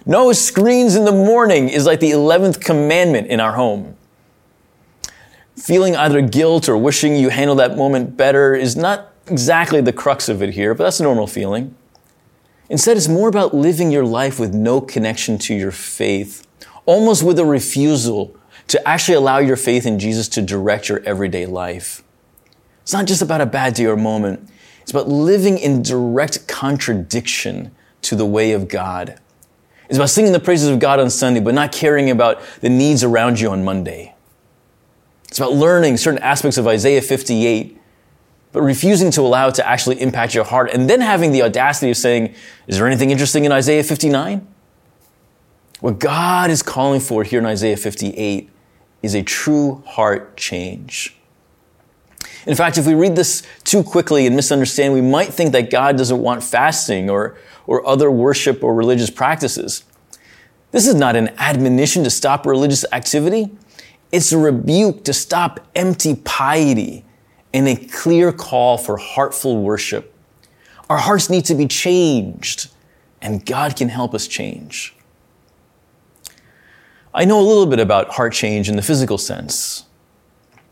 No 0.05 0.33
screens 0.33 0.97
in 0.97 1.05
the 1.05 1.13
morning 1.13 1.69
is 1.69 1.87
like 1.87 2.01
the 2.01 2.11
11th 2.11 2.61
commandment 2.61 3.29
in 3.29 3.41
our 3.41 3.53
home. 3.53 3.97
Feeling 5.57 5.95
either 5.97 6.21
guilt 6.21 6.69
or 6.69 6.77
wishing 6.77 7.15
you 7.17 7.29
handled 7.29 7.61
that 7.61 7.77
moment 7.77 8.17
better 8.17 8.55
is 8.55 8.77
not 8.77 9.13
exactly 9.29 9.81
the 9.81 9.93
crux 9.93 10.29
of 10.29 10.43
it 10.43 10.51
here, 10.51 10.75
but 10.75 10.85
that's 10.85 11.01
a 11.01 11.05
normal 11.05 11.27
feeling. 11.27 11.75
Instead, 12.69 12.97
it's 12.97 13.09
more 13.09 13.29
about 13.29 13.55
living 13.55 13.91
your 13.91 14.05
life 14.05 14.41
with 14.41 14.53
no 14.53 14.81
connection 14.81 15.39
to 15.39 15.55
your 15.55 15.71
faith, 15.71 16.47
almost 16.87 17.23
with 17.23 17.39
a 17.39 17.45
refusal 17.45 18.37
to 18.69 18.89
actually 18.89 19.15
allow 19.15 19.39
your 19.39 19.57
faith 19.57 19.87
in 19.87 19.99
Jesus 19.99 20.29
to 20.31 20.43
direct 20.43 20.89
your 20.89 21.01
everyday 21.05 21.47
life. 21.47 22.03
It's 22.83 22.93
not 22.93 23.07
just 23.07 23.23
about 23.23 23.41
a 23.41 23.47
bad 23.47 23.75
day 23.75 23.87
or 23.87 23.97
moment. 23.97 24.49
It's 24.83 24.91
about 24.91 25.09
living 25.09 25.59
in 25.59 25.83
direct 25.83 26.47
contradiction 26.47 27.75
to 28.03 28.17
the 28.17 28.27
way 28.27 28.53
of 28.53 28.69
God. 28.69 29.19
It's 29.89 29.97
about 29.97 30.11
singing 30.11 30.33
the 30.33 30.41
praises 30.41 30.69
of 30.69 30.79
God 30.79 31.01
on 31.01 31.11
Sunday, 31.11 31.41
but 31.41 31.55
not 31.55 31.73
caring 31.73 32.11
about 32.11 32.41
the 32.61 32.69
needs 32.69 33.03
around 33.03 33.41
you 33.41 33.51
on 33.51 33.65
Monday. 33.65 34.15
It's 35.29 35.39
about 35.39 35.53
learning 35.53 35.97
certain 35.97 36.23
aspects 36.23 36.59
of 36.59 36.67
Isaiah 36.67 37.03
58, 37.03 37.79
but 38.53 38.63
refusing 38.63 39.11
to 39.13 39.21
allow 39.23 39.49
it 39.49 39.55
to 39.57 39.67
actually 39.67 40.01
impact 40.01 40.35
your 40.35 40.45
heart, 40.45 40.71
and 40.71 40.89
then 40.89 41.01
having 41.01 41.33
the 41.33 41.43
audacity 41.43 41.91
of 41.91 41.97
saying, 41.97 42.35
Is 42.67 42.79
there 42.79 42.87
anything 42.87 43.11
interesting 43.11 43.45
in 43.45 43.53
Isaiah 43.53 43.83
59? 43.83 44.47
What 45.81 45.99
God 45.99 46.51
is 46.51 46.63
calling 46.63 47.01
for 47.01 47.25
here 47.25 47.41
in 47.41 47.47
Isaiah 47.47 47.77
58 47.77 48.51
is 49.05 49.15
a 49.15 49.23
true 49.23 49.83
heart 49.87 50.37
change. 50.37 51.17
In 52.47 52.55
fact, 52.55 52.79
if 52.79 52.87
we 52.87 52.95
read 52.95 53.17
this 53.17 53.43
too 53.65 53.83
quickly 53.83 54.27
and 54.27 54.35
misunderstand, 54.35 54.93
we 54.93 55.01
might 55.01 55.33
think 55.33 55.53
that 55.53 55.71
God 55.71 55.97
doesn't 55.97 56.21
want 56.21 56.43
fasting 56.43 57.09
or, 57.09 57.37
or 57.67 57.87
other 57.87 58.11
worship 58.11 58.63
or 58.63 58.75
religious 58.75 59.11
practices. 59.11 59.85
This 60.71 60.87
is 60.87 60.95
not 60.95 61.17
an 61.17 61.31
admonition 61.39 62.03
to 62.05 62.11
stop 62.11 62.47
religious 62.47 62.85
activity. 62.93 63.51
It's 64.11 64.33
a 64.33 64.39
rebuke 64.39 65.05
to 65.05 65.13
stop 65.13 65.61
empty 65.75 66.17
piety 66.17 67.05
and 67.53 67.69
a 67.69 67.77
clear 67.77 68.33
call 68.33 68.77
for 68.77 68.97
heartful 68.97 69.63
worship. 69.63 70.15
Our 70.91 70.99
hearts 70.99 71.31
need 71.31 71.45
to 71.47 71.55
be 71.55 71.67
changed, 71.67 72.71
and 73.23 73.45
God 73.47 73.77
can 73.77 73.89
help 73.89 74.15
us 74.15 74.27
change. 74.27 74.94
I 77.15 77.25
know 77.25 77.41
a 77.41 77.47
little 77.47 77.67
bit 77.67 77.79
about 77.79 78.11
heart 78.11 78.33
change 78.33 78.69
in 78.69 78.75
the 78.75 78.83
physical 78.83 79.19
sense. 79.19 79.85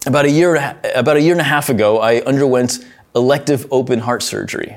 About 0.06 0.24
a 0.24 0.30
year, 0.30 0.76
about 0.94 1.16
a 1.16 1.20
year 1.20 1.32
and 1.32 1.40
a 1.40 1.44
half 1.44 1.68
ago, 1.68 2.00
I 2.00 2.20
underwent 2.22 2.84
elective 3.14 3.66
open 3.70 4.00
heart 4.00 4.24
surgery. 4.24 4.76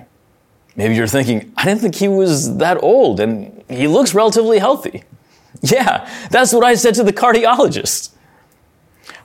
Maybe 0.76 0.94
you're 0.96 1.08
thinking, 1.08 1.52
I 1.58 1.66
didn't 1.66 1.82
think 1.82 1.96
he 1.96 2.08
was 2.08 2.58
that 2.58 2.84
old 2.84 3.20
and 3.20 3.64
he 3.68 3.88
looks 3.88 4.14
relatively 4.14 4.60
healthy. 4.60 5.04
Yeah, 5.62 6.08
that's 6.30 6.54
what 6.54 6.66
I 6.66 6.76
said 6.76 6.96
to 6.96 7.04
the 7.04 7.14
cardiologist. 7.14 8.12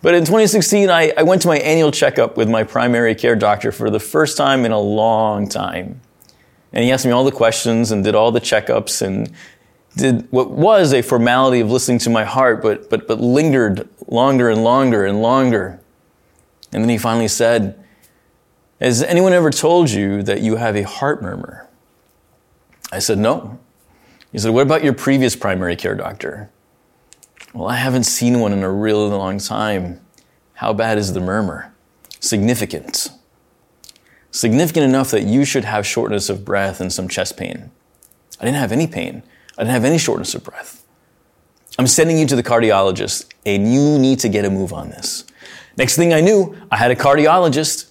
But 0.00 0.14
in 0.14 0.24
2016, 0.24 0.88
I, 0.88 1.12
I 1.14 1.24
went 1.24 1.42
to 1.42 1.48
my 1.48 1.58
annual 1.58 1.90
checkup 1.90 2.36
with 2.36 2.48
my 2.48 2.62
primary 2.62 3.14
care 3.14 3.34
doctor 3.34 3.72
for 3.72 3.90
the 3.90 3.98
first 3.98 4.38
time 4.38 4.64
in 4.64 4.70
a 4.70 4.78
long 4.78 5.48
time. 5.48 6.00
And 6.72 6.84
he 6.84 6.92
asked 6.92 7.04
me 7.04 7.10
all 7.10 7.24
the 7.24 7.32
questions 7.32 7.90
and 7.90 8.04
did 8.04 8.14
all 8.14 8.30
the 8.30 8.40
checkups 8.40 9.02
and 9.02 9.30
did 9.96 10.30
what 10.30 10.50
was 10.50 10.92
a 10.92 11.02
formality 11.02 11.60
of 11.60 11.70
listening 11.70 11.98
to 12.00 12.10
my 12.10 12.24
heart, 12.24 12.62
but, 12.62 12.88
but, 12.90 13.08
but 13.08 13.20
lingered 13.20 13.88
longer 14.06 14.48
and 14.48 14.62
longer 14.62 15.04
and 15.04 15.20
longer. 15.20 15.80
And 16.72 16.82
then 16.82 16.88
he 16.88 16.98
finally 16.98 17.28
said, 17.28 17.82
Has 18.80 19.02
anyone 19.02 19.32
ever 19.32 19.50
told 19.50 19.90
you 19.90 20.22
that 20.22 20.40
you 20.40 20.56
have 20.56 20.76
a 20.76 20.82
heart 20.82 21.22
murmur? 21.22 21.68
I 22.92 22.98
said, 22.98 23.18
No. 23.18 23.58
He 24.32 24.38
said, 24.38 24.52
What 24.52 24.62
about 24.62 24.84
your 24.84 24.92
previous 24.92 25.34
primary 25.34 25.76
care 25.76 25.94
doctor? 25.94 26.50
Well, 27.52 27.68
I 27.68 27.76
haven't 27.76 28.04
seen 28.04 28.38
one 28.38 28.52
in 28.52 28.62
a 28.62 28.70
really 28.70 29.10
long 29.10 29.38
time. 29.38 30.00
How 30.54 30.72
bad 30.72 30.98
is 30.98 31.14
the 31.14 31.20
murmur? 31.20 31.74
Significant. 32.20 33.08
Significant 34.30 34.84
enough 34.84 35.10
that 35.10 35.24
you 35.24 35.44
should 35.44 35.64
have 35.64 35.84
shortness 35.84 36.28
of 36.28 36.44
breath 36.44 36.80
and 36.80 36.92
some 36.92 37.08
chest 37.08 37.36
pain. 37.36 37.72
I 38.40 38.44
didn't 38.44 38.58
have 38.58 38.70
any 38.70 38.86
pain. 38.86 39.24
I 39.60 39.64
didn't 39.64 39.74
have 39.74 39.84
any 39.84 39.98
shortness 39.98 40.34
of 40.34 40.42
breath. 40.42 40.86
I'm 41.78 41.86
sending 41.86 42.16
you 42.16 42.26
to 42.28 42.34
the 42.34 42.42
cardiologist, 42.42 43.26
and 43.44 43.70
you 43.70 43.98
need 43.98 44.18
to 44.20 44.30
get 44.30 44.46
a 44.46 44.50
move 44.50 44.72
on 44.72 44.88
this. 44.88 45.26
Next 45.76 45.96
thing 45.96 46.14
I 46.14 46.22
knew, 46.22 46.56
I 46.70 46.78
had 46.78 46.90
a 46.90 46.96
cardiologist. 46.96 47.90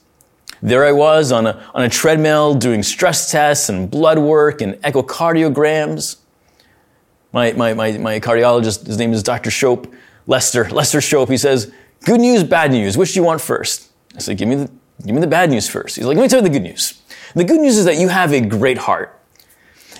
There 0.64 0.84
I 0.84 0.92
was 0.92 1.32
on 1.32 1.46
a, 1.46 1.70
on 1.76 1.84
a 1.84 1.90
treadmill 1.90 2.56
doing 2.56 2.82
stress 2.82 3.30
tests 3.30 3.70
and 3.70 3.90
blood 3.90 4.18
work 4.18 4.62
and 4.62 4.74
echocardiograms. 4.78 6.18
My, 7.34 7.52
my, 7.52 7.76
my, 7.76 7.92
my 8.00 8.20
cardiologist, 8.20 8.88
his 8.88 8.98
name 8.98 9.14
is 9.14 9.22
Dr. 9.22 9.52
Shope, 9.52 9.94
Lester, 10.26 10.68
Lester 10.72 11.02
Shope. 11.02 11.30
He 11.30 11.38
says, 11.38 11.72
Good 12.04 12.20
news, 12.20 12.44
bad 12.44 12.72
news. 12.72 12.98
Which 12.98 13.14
do 13.14 13.20
you 13.20 13.24
want 13.24 13.42
first? 13.42 13.92
I 14.16 14.20
said, 14.20 14.40
Give 14.40 14.48
me 14.48 14.56
the, 14.56 14.72
give 15.06 15.14
me 15.14 15.22
the 15.22 15.28
bad 15.28 15.52
news 15.52 15.70
first. 15.70 15.98
He's 15.98 16.06
like, 16.06 16.18
Let 16.18 16.24
me 16.24 16.30
tell 16.30 16.40
you 16.40 16.50
the 16.50 16.54
good 16.54 16.64
news. 16.64 17.00
the 17.36 17.44
good 17.44 17.62
news 17.62 17.78
is 17.78 17.86
that 17.86 17.98
you 17.98 18.08
have 18.08 18.34
a 18.34 18.42
great 18.42 18.80
heart. 18.80 19.19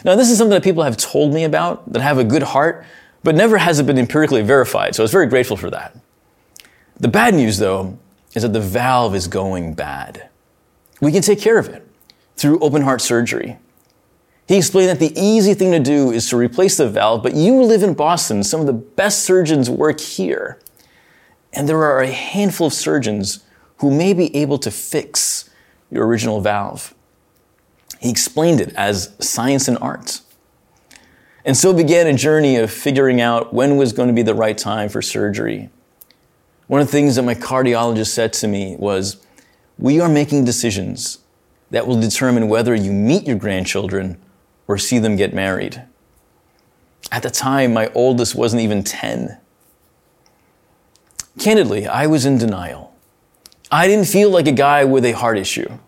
Now, 0.06 0.15
this 0.15 0.29
is 0.29 0.38
something 0.38 0.56
that 0.56 0.63
people 0.63 0.84
have 0.84 0.98
told 0.98 1.34
me 1.34 1.44
about, 1.44 1.91
that 1.91 2.01
have 2.01 2.18
a 2.18 2.24
good 2.24 2.44
heart, 2.44 2.86
but 3.24 3.36
never 3.36 3.58
has 3.58 3.79
it 3.79 3.86
been 3.86 3.98
empirically 3.98 4.41
verified. 4.41 4.96
So 4.96 5.03
I 5.03 5.06
was 5.06 5.12
very 5.12 5.27
grateful 5.27 5.58
for 5.58 5.70
that. 5.70 5.98
The 7.00 7.08
bad 7.08 7.34
news, 7.34 7.58
though, 7.58 7.98
is 8.34 8.44
that 8.44 8.53
the 8.53 8.62
valve 8.62 9.15
is 9.15 9.27
going 9.27 9.74
bad. 9.74 10.29
We 11.01 11.12
can 11.12 11.22
take 11.22 11.39
care 11.39 11.58
of 11.58 11.68
it 11.70 11.88
through 12.36 12.60
open 12.60 12.82
heart 12.82 13.01
surgery. 13.01 13.58
He 14.48 14.58
explained 14.58 14.89
that 14.89 15.00
the 15.00 15.13
easy 15.20 15.53
thing 15.53 15.72
to 15.72 15.79
do 15.79 16.12
is 16.12 16.29
to 16.29 16.38
replace 16.38 16.77
the 16.77 16.89
valve, 16.89 17.22
but 17.22 17.36
you 17.36 17.62
live 17.62 17.84
in 17.84 17.94
Boston. 17.94 18.44
Some 18.44 18.62
of 18.62 18.65
the 18.65 18.74
best 18.74 19.24
surgeons 19.24 19.70
work 19.70 20.00
here. 20.00 20.60
And 21.53 21.68
there 21.68 21.84
are 21.84 22.01
a 22.01 22.12
handful 22.12 22.68
of 22.68 22.74
surgeons 22.74 23.46
who 23.77 23.96
may 23.96 24.13
be 24.13 24.36
able 24.36 24.58
to 24.60 24.72
fix 24.72 25.50
your 25.91 26.06
original 26.08 26.41
valve. 26.41 26.96
He 28.00 28.10
explained 28.10 28.62
it 28.62 28.74
as 28.75 29.13
science 29.20 29.68
and 29.68 29.77
art. 29.79 30.22
And 31.46 31.56
so 31.56 31.74
began 31.74 32.08
a 32.08 32.13
journey 32.13 32.56
of 32.56 32.72
figuring 32.72 33.22
out 33.22 33.53
when 33.53 33.77
was 33.77 33.94
going 33.94 34.08
to 34.08 34.13
be 34.13 34.22
the 34.22 34.34
right 34.34 34.58
time 34.58 34.89
for 34.89 35.01
surgery. 35.01 35.70
One 36.68 36.82
of 36.82 36.88
the 36.88 36.91
things 36.91 37.15
that 37.15 37.24
my 37.24 37.36
cardiologist 37.36 38.08
said 38.08 38.34
to 38.34 38.48
me 38.48 38.75
was, 38.77 39.18
We 39.77 40.00
are 40.00 40.10
making 40.10 40.46
decisions 40.46 41.20
that 41.72 41.88
will 41.88 42.00
determine 42.00 42.48
whether 42.48 42.74
you 42.74 42.91
meet 42.91 43.27
your 43.27 43.38
grandchildren 43.38 44.18
or 44.68 44.77
see 44.77 45.00
them 45.00 45.15
get 45.15 45.34
married. 45.34 45.84
At 47.12 47.24
the 47.24 47.29
time, 47.29 47.74
my 47.74 47.91
oldest 47.94 48.36
wasn't 48.36 48.62
even 48.62 48.84
10. 48.84 49.38
Candidly, 51.39 51.88
I 51.88 52.06
was 52.06 52.25
in 52.25 52.38
denial. 52.38 52.94
I 53.72 53.88
didn't 53.88 54.08
feel 54.08 54.29
like 54.29 54.48
a 54.48 54.51
guy 54.51 54.84
with 54.84 55.06
a 55.06 55.13
heart 55.13 55.38
issue. 55.38 55.79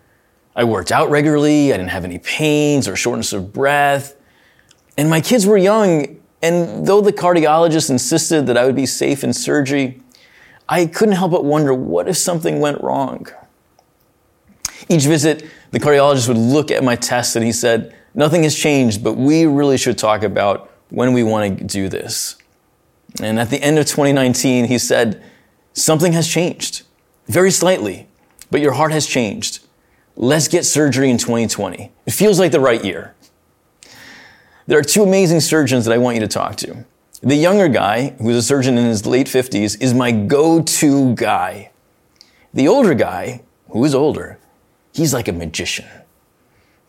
I 0.54 0.64
worked 0.64 0.92
out 0.92 1.10
regularly, 1.10 1.72
I 1.72 1.76
didn't 1.76 1.90
have 1.90 2.04
any 2.04 2.18
pains 2.18 2.86
or 2.86 2.96
shortness 2.96 3.32
of 3.32 3.52
breath. 3.52 4.16
And 4.98 5.08
my 5.08 5.20
kids 5.20 5.46
were 5.46 5.56
young, 5.56 6.20
and 6.42 6.86
though 6.86 7.00
the 7.00 7.12
cardiologist 7.12 7.88
insisted 7.88 8.46
that 8.46 8.58
I 8.58 8.66
would 8.66 8.76
be 8.76 8.86
safe 8.86 9.24
in 9.24 9.32
surgery, 9.32 10.02
I 10.68 10.86
couldn't 10.86 11.14
help 11.14 11.32
but 11.32 11.44
wonder 11.44 11.72
what 11.72 12.08
if 12.08 12.16
something 12.16 12.60
went 12.60 12.80
wrong? 12.82 13.26
Each 14.88 15.04
visit, 15.04 15.48
the 15.70 15.80
cardiologist 15.80 16.28
would 16.28 16.36
look 16.36 16.70
at 16.70 16.84
my 16.84 16.96
tests 16.96 17.36
and 17.36 17.44
he 17.44 17.52
said, 17.52 17.96
Nothing 18.14 18.42
has 18.42 18.54
changed, 18.54 19.02
but 19.02 19.14
we 19.14 19.46
really 19.46 19.78
should 19.78 19.96
talk 19.96 20.22
about 20.22 20.70
when 20.90 21.14
we 21.14 21.22
want 21.22 21.58
to 21.58 21.64
do 21.64 21.88
this. 21.88 22.36
And 23.22 23.40
at 23.40 23.48
the 23.48 23.62
end 23.62 23.78
of 23.78 23.86
2019, 23.86 24.66
he 24.66 24.78
said, 24.78 25.22
Something 25.72 26.12
has 26.12 26.28
changed, 26.28 26.82
very 27.26 27.50
slightly, 27.50 28.08
but 28.50 28.60
your 28.60 28.72
heart 28.72 28.92
has 28.92 29.06
changed. 29.06 29.60
Let's 30.16 30.48
get 30.48 30.64
surgery 30.64 31.10
in 31.10 31.18
2020. 31.18 31.90
It 32.06 32.10
feels 32.12 32.38
like 32.38 32.52
the 32.52 32.60
right 32.60 32.84
year. 32.84 33.14
There 34.66 34.78
are 34.78 34.82
two 34.82 35.02
amazing 35.02 35.40
surgeons 35.40 35.84
that 35.84 35.92
I 35.92 35.98
want 35.98 36.16
you 36.16 36.20
to 36.20 36.28
talk 36.28 36.56
to. 36.56 36.84
The 37.22 37.36
younger 37.36 37.68
guy, 37.68 38.10
who's 38.20 38.36
a 38.36 38.42
surgeon 38.42 38.78
in 38.78 38.84
his 38.84 39.06
late 39.06 39.26
50s, 39.26 39.80
is 39.80 39.94
my 39.94 40.12
go 40.12 40.62
to 40.62 41.14
guy. 41.14 41.70
The 42.52 42.68
older 42.68 42.94
guy, 42.94 43.42
who 43.70 43.84
is 43.84 43.94
older, 43.94 44.38
he's 44.92 45.14
like 45.14 45.28
a 45.28 45.32
magician 45.32 45.86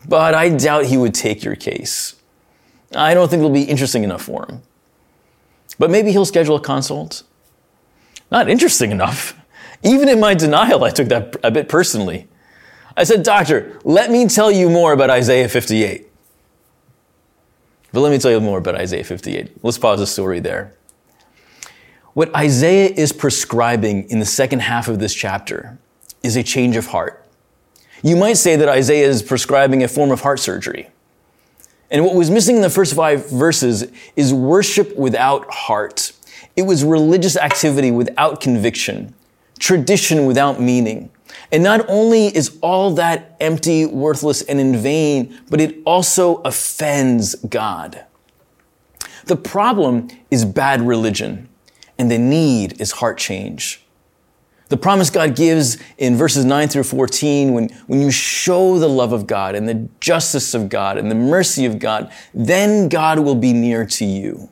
but 0.06 0.34
I 0.34 0.50
doubt 0.50 0.86
he 0.86 0.96
would 0.96 1.14
take 1.14 1.44
your 1.44 1.56
case. 1.56 2.16
I 2.94 3.14
don't 3.14 3.28
think 3.28 3.40
it'll 3.40 3.50
be 3.50 3.62
interesting 3.62 4.04
enough 4.04 4.22
for 4.22 4.46
him. 4.46 4.62
But 5.78 5.90
maybe 5.90 6.12
he'll 6.12 6.26
schedule 6.26 6.56
a 6.56 6.60
consult. 6.60 7.24
Not 8.30 8.48
interesting 8.48 8.90
enough. 8.90 9.36
Even 9.82 10.08
in 10.08 10.20
my 10.20 10.34
denial, 10.34 10.84
I 10.84 10.90
took 10.90 11.08
that 11.08 11.36
a 11.42 11.50
bit 11.50 11.68
personally. 11.68 12.28
I 12.96 13.04
said, 13.04 13.22
Doctor, 13.22 13.78
let 13.84 14.10
me 14.10 14.26
tell 14.28 14.50
you 14.50 14.70
more 14.70 14.92
about 14.92 15.10
Isaiah 15.10 15.48
58. 15.48 16.10
But 17.92 18.00
let 18.00 18.10
me 18.10 18.18
tell 18.18 18.30
you 18.30 18.40
more 18.40 18.58
about 18.58 18.74
Isaiah 18.74 19.04
58. 19.04 19.64
Let's 19.64 19.78
pause 19.78 20.00
the 20.00 20.06
story 20.06 20.40
there. 20.40 20.74
What 22.12 22.34
Isaiah 22.34 22.90
is 22.90 23.12
prescribing 23.12 24.08
in 24.10 24.20
the 24.20 24.24
second 24.24 24.60
half 24.60 24.88
of 24.88 25.00
this 25.00 25.14
chapter 25.14 25.78
is 26.22 26.36
a 26.36 26.42
change 26.42 26.76
of 26.76 26.86
heart. 26.86 27.26
You 28.02 28.16
might 28.16 28.34
say 28.34 28.56
that 28.56 28.68
Isaiah 28.68 29.08
is 29.08 29.22
prescribing 29.22 29.82
a 29.82 29.88
form 29.88 30.10
of 30.10 30.20
heart 30.20 30.38
surgery. 30.38 30.90
And 31.90 32.04
what 32.04 32.14
was 32.14 32.30
missing 32.30 32.56
in 32.56 32.62
the 32.62 32.70
first 32.70 32.94
five 32.94 33.30
verses 33.30 33.90
is 34.16 34.32
worship 34.32 34.96
without 34.96 35.50
heart. 35.52 36.12
It 36.56 36.62
was 36.62 36.84
religious 36.84 37.36
activity 37.36 37.90
without 37.90 38.40
conviction, 38.40 39.14
tradition 39.58 40.26
without 40.26 40.60
meaning. 40.60 41.10
And 41.52 41.62
not 41.62 41.84
only 41.88 42.34
is 42.34 42.58
all 42.62 42.94
that 42.94 43.36
empty, 43.40 43.86
worthless, 43.86 44.42
and 44.42 44.60
in 44.60 44.76
vain, 44.76 45.38
but 45.50 45.60
it 45.60 45.78
also 45.84 46.36
offends 46.38 47.34
God. 47.34 48.04
The 49.26 49.36
problem 49.36 50.08
is 50.30 50.44
bad 50.44 50.82
religion, 50.82 51.48
and 51.98 52.10
the 52.10 52.18
need 52.18 52.80
is 52.80 52.92
heart 52.92 53.18
change. 53.18 53.84
The 54.68 54.76
promise 54.76 55.10
God 55.10 55.36
gives 55.36 55.78
in 55.98 56.16
verses 56.16 56.44
9 56.44 56.68
through 56.68 56.84
14, 56.84 57.52
when, 57.52 57.68
when 57.86 58.00
you 58.00 58.10
show 58.10 58.78
the 58.78 58.88
love 58.88 59.12
of 59.12 59.26
God 59.26 59.54
and 59.54 59.68
the 59.68 59.88
justice 60.00 60.54
of 60.54 60.68
God 60.68 60.98
and 60.98 61.10
the 61.10 61.14
mercy 61.14 61.66
of 61.66 61.78
God, 61.78 62.10
then 62.32 62.88
God 62.88 63.18
will 63.18 63.34
be 63.34 63.52
near 63.52 63.84
to 63.86 64.04
you. 64.04 64.50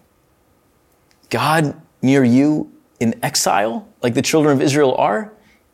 God 1.30 1.80
near 2.02 2.22
you 2.22 2.70
in 3.00 3.18
exile, 3.22 3.88
like 4.02 4.14
the 4.14 4.22
children 4.22 4.54
of 4.54 4.62
Israel 4.62 4.94
are? 4.96 5.32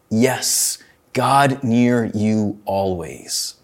Yes, 0.09 0.79
God 1.19 1.65
near 1.65 2.13
you 2.15 2.61
always. 2.65 3.55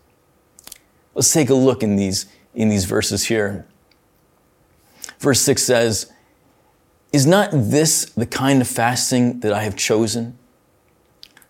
Let's 1.14 1.32
take 1.32 1.50
a 1.50 1.54
look 1.54 1.84
in 1.84 1.94
these, 1.94 2.26
in 2.52 2.68
these 2.68 2.84
verses 2.84 3.26
here. 3.26 3.64
Verse 5.20 5.40
6 5.42 5.62
says, 5.62 6.12
Is 7.12 7.26
not 7.26 7.50
this 7.52 8.06
the 8.16 8.26
kind 8.26 8.60
of 8.60 8.66
fasting 8.66 9.38
that 9.38 9.52
I 9.52 9.62
have 9.62 9.76
chosen? 9.76 10.36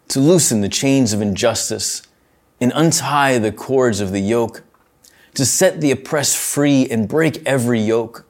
to 0.09 0.21
loosen 0.21 0.61
the 0.61 0.69
chains 0.69 1.13
of 1.13 1.21
injustice 1.21 2.03
and 2.61 2.73
untie 2.75 3.39
the 3.39 3.51
cords 3.53 4.01
of 4.01 4.13
the 4.13 4.21
yoke, 4.21 4.63
to 5.35 5.45
set 5.45 5.81
the 5.81 5.91
oppressed 5.91 6.37
free 6.37 6.87
and 6.89 7.09
break 7.09 7.43
every 7.45 7.81
yoke. 7.81 8.25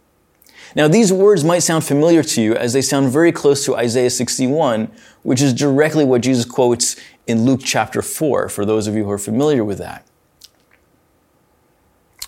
Now, 0.75 0.89
these 0.89 1.13
words 1.13 1.45
might 1.45 1.59
sound 1.59 1.85
familiar 1.85 2.23
to 2.23 2.41
you 2.41 2.55
as 2.55 2.73
they 2.73 2.81
sound 2.81 3.11
very 3.11 3.33
close 3.33 3.65
to 3.67 3.77
Isaiah 3.77 4.11
61, 4.11 4.91
which 5.23 5.43
is 5.43 5.53
directly 5.53 6.05
what 6.05 6.23
Jesus 6.23 6.45
quotes 6.45 6.97
in 7.27 7.45
Luke 7.45 7.61
chapter 7.65 8.03
4, 8.03 8.49
for 8.49 8.65
those 8.65 8.87
of 8.87 8.95
you 8.95 9.05
who 9.05 9.11
are 9.11 9.19
familiar 9.19 9.65
with 9.65 9.79
that. 9.79 10.07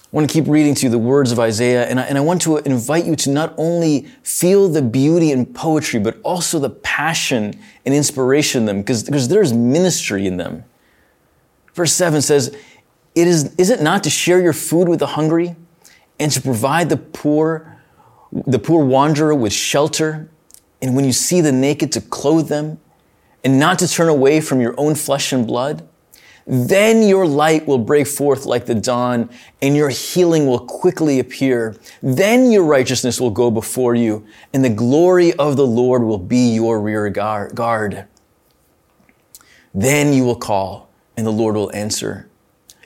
I 0.05 0.09
want 0.13 0.31
to 0.31 0.33
keep 0.33 0.49
reading 0.49 0.75
to 0.77 0.87
you 0.87 0.91
the 0.91 0.99
words 0.99 1.33
of 1.33 1.39
Isaiah, 1.39 1.87
and 1.87 2.01
I, 2.01 2.05
and 2.05 2.17
I 2.17 2.21
want 2.21 2.41
to 2.43 2.57
invite 2.59 3.05
you 3.05 3.17
to 3.17 3.31
not 3.31 3.55
only 3.59 4.07
feel 4.23 4.69
the 4.69 4.81
beauty 4.81 5.33
and 5.33 5.53
poetry, 5.55 6.01
but 6.01 6.19
also 6.23 6.59
the 6.59 6.71
passion 6.71 7.59
and 7.85 7.95
inspiration 7.95 8.63
in 8.63 8.67
them, 8.67 8.81
because, 8.81 9.03
because 9.03 9.29
there's 9.29 9.53
ministry 9.53 10.27
in 10.27 10.37
them. 10.37 10.65
Verse 11.75 11.93
7 11.93 12.23
says, 12.23 12.57
it 13.15 13.27
is, 13.27 13.55
is 13.57 13.69
it 13.69 13.83
not 13.83 14.05
to 14.05 14.11
share 14.11 14.41
your 14.41 14.53
food 14.53 14.89
with 14.89 15.01
the 15.01 15.07
hungry 15.07 15.57
and 16.19 16.31
to 16.33 16.41
provide 16.41 16.89
the 16.89 16.97
poor, 16.97 17.77
the 18.33 18.59
poor 18.59 18.85
wanderer 18.85 19.35
with 19.35 19.53
shelter? 19.53 20.31
And 20.81 20.95
when 20.95 21.05
you 21.05 21.13
see 21.13 21.41
the 21.41 21.53
naked, 21.53 21.93
to 21.93 22.01
clothe 22.01 22.49
them 22.49 22.79
and 23.45 23.59
not 23.59 23.79
to 23.81 23.89
turn 23.89 24.09
away 24.09 24.41
from 24.41 24.61
your 24.61 24.75
own 24.79 24.95
flesh 24.95 25.33
and 25.33 25.47
blood? 25.47 25.87
Then 26.47 27.03
your 27.03 27.27
light 27.27 27.67
will 27.67 27.79
break 27.79 28.07
forth 28.07 28.47
like 28.47 28.67
the 28.67 28.75
dawn 28.75 29.29
and 29.61 29.77
your 29.77 29.89
healing 29.89 30.47
will 30.47 30.61
quickly 30.61 31.19
appear. 31.19 31.77
Then 32.01 32.53
your 32.53 32.65
righteousness 32.65 33.21
will 33.21 33.31
go 33.31 33.51
before 33.51 33.97
you 33.97 34.25
and 34.55 34.65
the 34.65 34.71
glory 34.71 35.33
of 35.35 35.57
the 35.57 35.67
Lord 35.67 36.05
will 36.05 36.19
be 36.19 36.55
your 36.55 36.81
rear 36.81 37.11
guard. 37.11 38.07
Then 39.75 40.13
you 40.13 40.25
will 40.25 40.37
call 40.37 40.89
and 41.17 41.27
the 41.27 41.33
Lord 41.33 41.57
will 41.57 41.75
answer. 41.75 42.29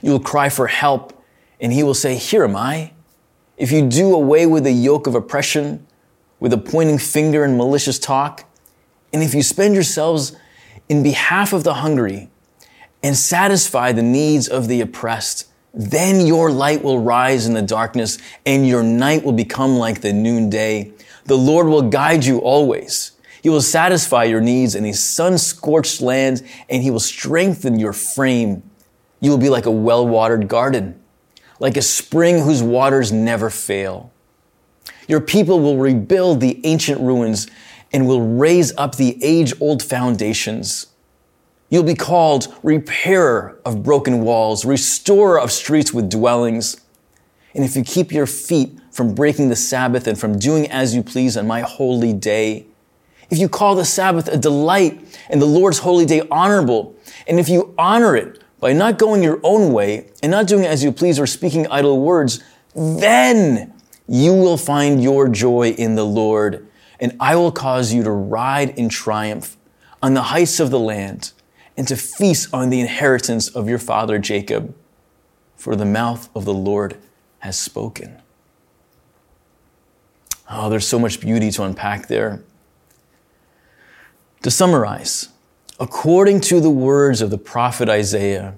You 0.00 0.12
will 0.12 0.20
cry 0.20 0.48
for 0.48 0.66
help 0.66 1.22
and 1.60 1.70
he 1.70 1.82
will 1.82 1.94
say, 1.94 2.16
here 2.16 2.44
am 2.44 2.56
I. 2.56 2.92
If 3.58 3.70
you 3.70 3.86
do 3.86 4.14
away 4.14 4.46
with 4.46 4.64
the 4.64 4.72
yoke 4.72 5.06
of 5.06 5.14
oppression, 5.14 5.86
with 6.38 6.54
a 6.54 6.58
pointing 6.58 6.96
finger 6.96 7.44
and 7.44 7.58
malicious 7.58 7.98
talk, 7.98 8.49
and 9.12 9.22
if 9.22 9.34
you 9.34 9.42
spend 9.42 9.74
yourselves 9.74 10.36
in 10.88 11.02
behalf 11.02 11.52
of 11.52 11.64
the 11.64 11.74
hungry, 11.74 12.30
and 13.02 13.16
satisfy 13.16 13.92
the 13.92 14.02
needs 14.02 14.48
of 14.48 14.68
the 14.68 14.80
oppressed. 14.80 15.46
Then 15.72 16.26
your 16.26 16.50
light 16.50 16.82
will 16.82 16.98
rise 16.98 17.46
in 17.46 17.54
the 17.54 17.62
darkness 17.62 18.18
and 18.44 18.66
your 18.66 18.82
night 18.82 19.24
will 19.24 19.32
become 19.32 19.76
like 19.76 20.00
the 20.00 20.12
noonday. 20.12 20.92
The 21.24 21.38
Lord 21.38 21.68
will 21.68 21.82
guide 21.82 22.24
you 22.24 22.38
always. 22.38 23.12
He 23.42 23.48
will 23.48 23.62
satisfy 23.62 24.24
your 24.24 24.40
needs 24.40 24.74
in 24.74 24.84
a 24.84 24.92
sun 24.92 25.38
scorched 25.38 26.00
land 26.00 26.42
and 26.68 26.82
he 26.82 26.90
will 26.90 27.00
strengthen 27.00 27.78
your 27.78 27.92
frame. 27.92 28.62
You 29.20 29.30
will 29.30 29.38
be 29.38 29.48
like 29.48 29.66
a 29.66 29.70
well 29.70 30.06
watered 30.06 30.48
garden, 30.48 31.00
like 31.58 31.76
a 31.76 31.82
spring 31.82 32.40
whose 32.40 32.62
waters 32.62 33.12
never 33.12 33.48
fail. 33.48 34.12
Your 35.08 35.20
people 35.20 35.60
will 35.60 35.76
rebuild 35.76 36.40
the 36.40 36.60
ancient 36.64 37.00
ruins 37.00 37.48
and 37.92 38.06
will 38.06 38.22
raise 38.22 38.72
up 38.76 38.96
the 38.96 39.22
age 39.22 39.52
old 39.60 39.82
foundations. 39.82 40.86
You'll 41.68 41.82
be 41.84 41.94
called 41.94 42.52
repairer 42.62 43.58
of 43.64 43.82
broken 43.82 44.22
walls, 44.22 44.64
restorer 44.64 45.40
of 45.40 45.52
streets 45.52 45.92
with 45.92 46.10
dwellings. 46.10 46.80
And 47.54 47.64
if 47.64 47.76
you 47.76 47.82
keep 47.82 48.12
your 48.12 48.26
feet 48.26 48.78
from 48.90 49.14
breaking 49.14 49.48
the 49.48 49.56
Sabbath 49.56 50.06
and 50.06 50.18
from 50.18 50.38
doing 50.38 50.70
as 50.70 50.94
you 50.94 51.02
please 51.02 51.36
on 51.36 51.46
my 51.46 51.60
holy 51.60 52.12
day, 52.12 52.66
if 53.30 53.38
you 53.38 53.48
call 53.48 53.76
the 53.76 53.84
Sabbath 53.84 54.28
a 54.28 54.36
delight 54.36 55.00
and 55.28 55.40
the 55.40 55.46
Lord's 55.46 55.78
holy 55.78 56.04
day 56.04 56.22
honorable, 56.30 56.96
and 57.28 57.38
if 57.38 57.48
you 57.48 57.72
honor 57.78 58.16
it 58.16 58.42
by 58.58 58.72
not 58.72 58.98
going 58.98 59.22
your 59.22 59.40
own 59.44 59.72
way 59.72 60.08
and 60.22 60.30
not 60.30 60.46
doing 60.46 60.66
as 60.66 60.82
you 60.82 60.90
please 60.90 61.18
or 61.18 61.26
speaking 61.26 61.66
idle 61.68 62.00
words, 62.00 62.42
then 62.74 63.72
you 64.08 64.34
will 64.34 64.56
find 64.56 65.02
your 65.02 65.28
joy 65.28 65.70
in 65.70 65.94
the 65.94 66.04
Lord, 66.04 66.66
and 67.00 67.16
I 67.18 67.34
will 67.34 67.50
cause 67.50 67.92
you 67.92 68.04
to 68.04 68.10
ride 68.10 68.78
in 68.78 68.88
triumph 68.88 69.56
on 70.02 70.14
the 70.14 70.22
heights 70.22 70.60
of 70.60 70.70
the 70.70 70.78
land 70.78 71.32
and 71.76 71.88
to 71.88 71.96
feast 71.96 72.52
on 72.52 72.68
the 72.68 72.80
inheritance 72.80 73.48
of 73.48 73.68
your 73.68 73.78
father 73.78 74.18
Jacob, 74.18 74.74
for 75.56 75.74
the 75.74 75.86
mouth 75.86 76.28
of 76.36 76.44
the 76.44 76.54
Lord 76.54 76.98
has 77.40 77.58
spoken. 77.58 78.20
Oh, 80.50 80.68
there's 80.68 80.86
so 80.86 80.98
much 80.98 81.20
beauty 81.20 81.50
to 81.52 81.62
unpack 81.62 82.08
there. 82.08 82.42
To 84.42 84.50
summarize, 84.50 85.28
according 85.78 86.40
to 86.42 86.60
the 86.60 86.70
words 86.70 87.22
of 87.22 87.30
the 87.30 87.38
prophet 87.38 87.88
Isaiah, 87.88 88.56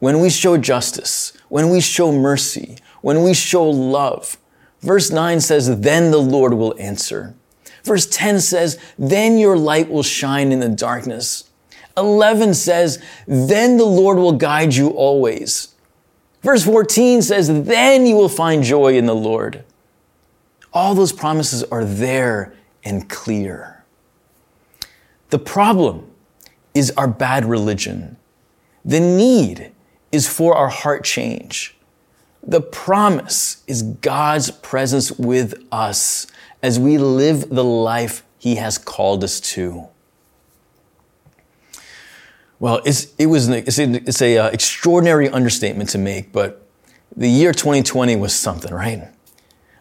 when 0.00 0.20
we 0.20 0.30
show 0.30 0.56
justice, 0.56 1.32
when 1.48 1.70
we 1.70 1.80
show 1.80 2.12
mercy, 2.12 2.76
when 3.00 3.22
we 3.22 3.34
show 3.34 3.68
love, 3.68 4.36
verse 4.80 5.10
9 5.10 5.40
says, 5.40 5.80
then 5.80 6.10
the 6.10 6.18
Lord 6.18 6.54
will 6.54 6.74
answer. 6.78 7.34
Verse 7.88 8.06
10 8.06 8.40
says, 8.40 8.78
then 8.98 9.38
your 9.38 9.56
light 9.56 9.90
will 9.90 10.04
shine 10.04 10.52
in 10.52 10.60
the 10.60 10.68
darkness 10.68 11.48
11 11.98 12.54
says, 12.54 13.02
then 13.26 13.76
the 13.76 13.84
Lord 13.84 14.16
will 14.16 14.32
guide 14.32 14.74
you 14.74 14.88
always. 14.90 15.74
Verse 16.42 16.64
14 16.64 17.20
says, 17.20 17.64
then 17.64 18.06
you 18.06 18.16
will 18.16 18.28
find 18.28 18.62
joy 18.62 18.96
in 18.96 19.06
the 19.06 19.14
Lord. 19.14 19.64
All 20.72 20.94
those 20.94 21.12
promises 21.12 21.64
are 21.64 21.84
there 21.84 22.54
and 22.84 23.08
clear. 23.08 23.84
The 25.30 25.38
problem 25.38 26.10
is 26.72 26.92
our 26.92 27.08
bad 27.08 27.44
religion. 27.44 28.16
The 28.84 29.00
need 29.00 29.72
is 30.12 30.28
for 30.28 30.54
our 30.54 30.68
heart 30.68 31.04
change. 31.04 31.76
The 32.42 32.60
promise 32.60 33.64
is 33.66 33.82
God's 33.82 34.50
presence 34.50 35.10
with 35.12 35.66
us 35.72 36.28
as 36.62 36.78
we 36.78 36.98
live 36.98 37.48
the 37.48 37.64
life 37.64 38.24
He 38.38 38.56
has 38.56 38.78
called 38.78 39.24
us 39.24 39.40
to. 39.40 39.88
Well, 42.60 42.80
it's, 42.84 43.14
it 43.16 43.26
was 43.26 43.48
an, 43.48 43.54
it's 43.54 43.78
a, 43.78 43.92
it's 43.92 44.22
a 44.22 44.38
uh, 44.38 44.48
extraordinary 44.48 45.28
understatement 45.28 45.90
to 45.90 45.98
make, 45.98 46.32
but 46.32 46.66
the 47.16 47.28
year 47.28 47.52
2020 47.52 48.16
was 48.16 48.34
something, 48.34 48.72
right? 48.72 49.08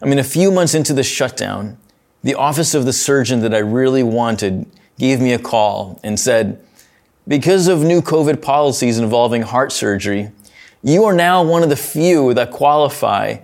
I 0.02 0.06
mean, 0.06 0.20
a 0.20 0.24
few 0.24 0.52
months 0.52 0.76
into 0.76 0.94
the 0.94 1.04
shutdown, 1.04 1.78
the 2.24 2.36
office 2.36 2.76
of 2.76 2.86
the 2.86 2.94
surgeon 2.94 3.40
that 3.42 3.54
I 3.54 3.60
really 3.60 4.04
wanted 4.04 4.68
gave 5.00 5.20
me 5.20 5.34
a 5.34 5.40
call 5.40 6.00
and 6.04 6.20
said, 6.20 6.64
because 7.28 7.68
of 7.68 7.84
new 7.84 8.02
COVID 8.02 8.42
policies 8.42 9.00
involving 9.00 9.42
heart 9.42 9.72
surgery, 9.72 10.32
you 10.84 11.04
are 11.06 11.14
now 11.14 11.44
one 11.44 11.64
of 11.64 11.70
the 11.70 11.76
few 11.76 12.34
that 12.36 12.52
qualify. 12.52 13.38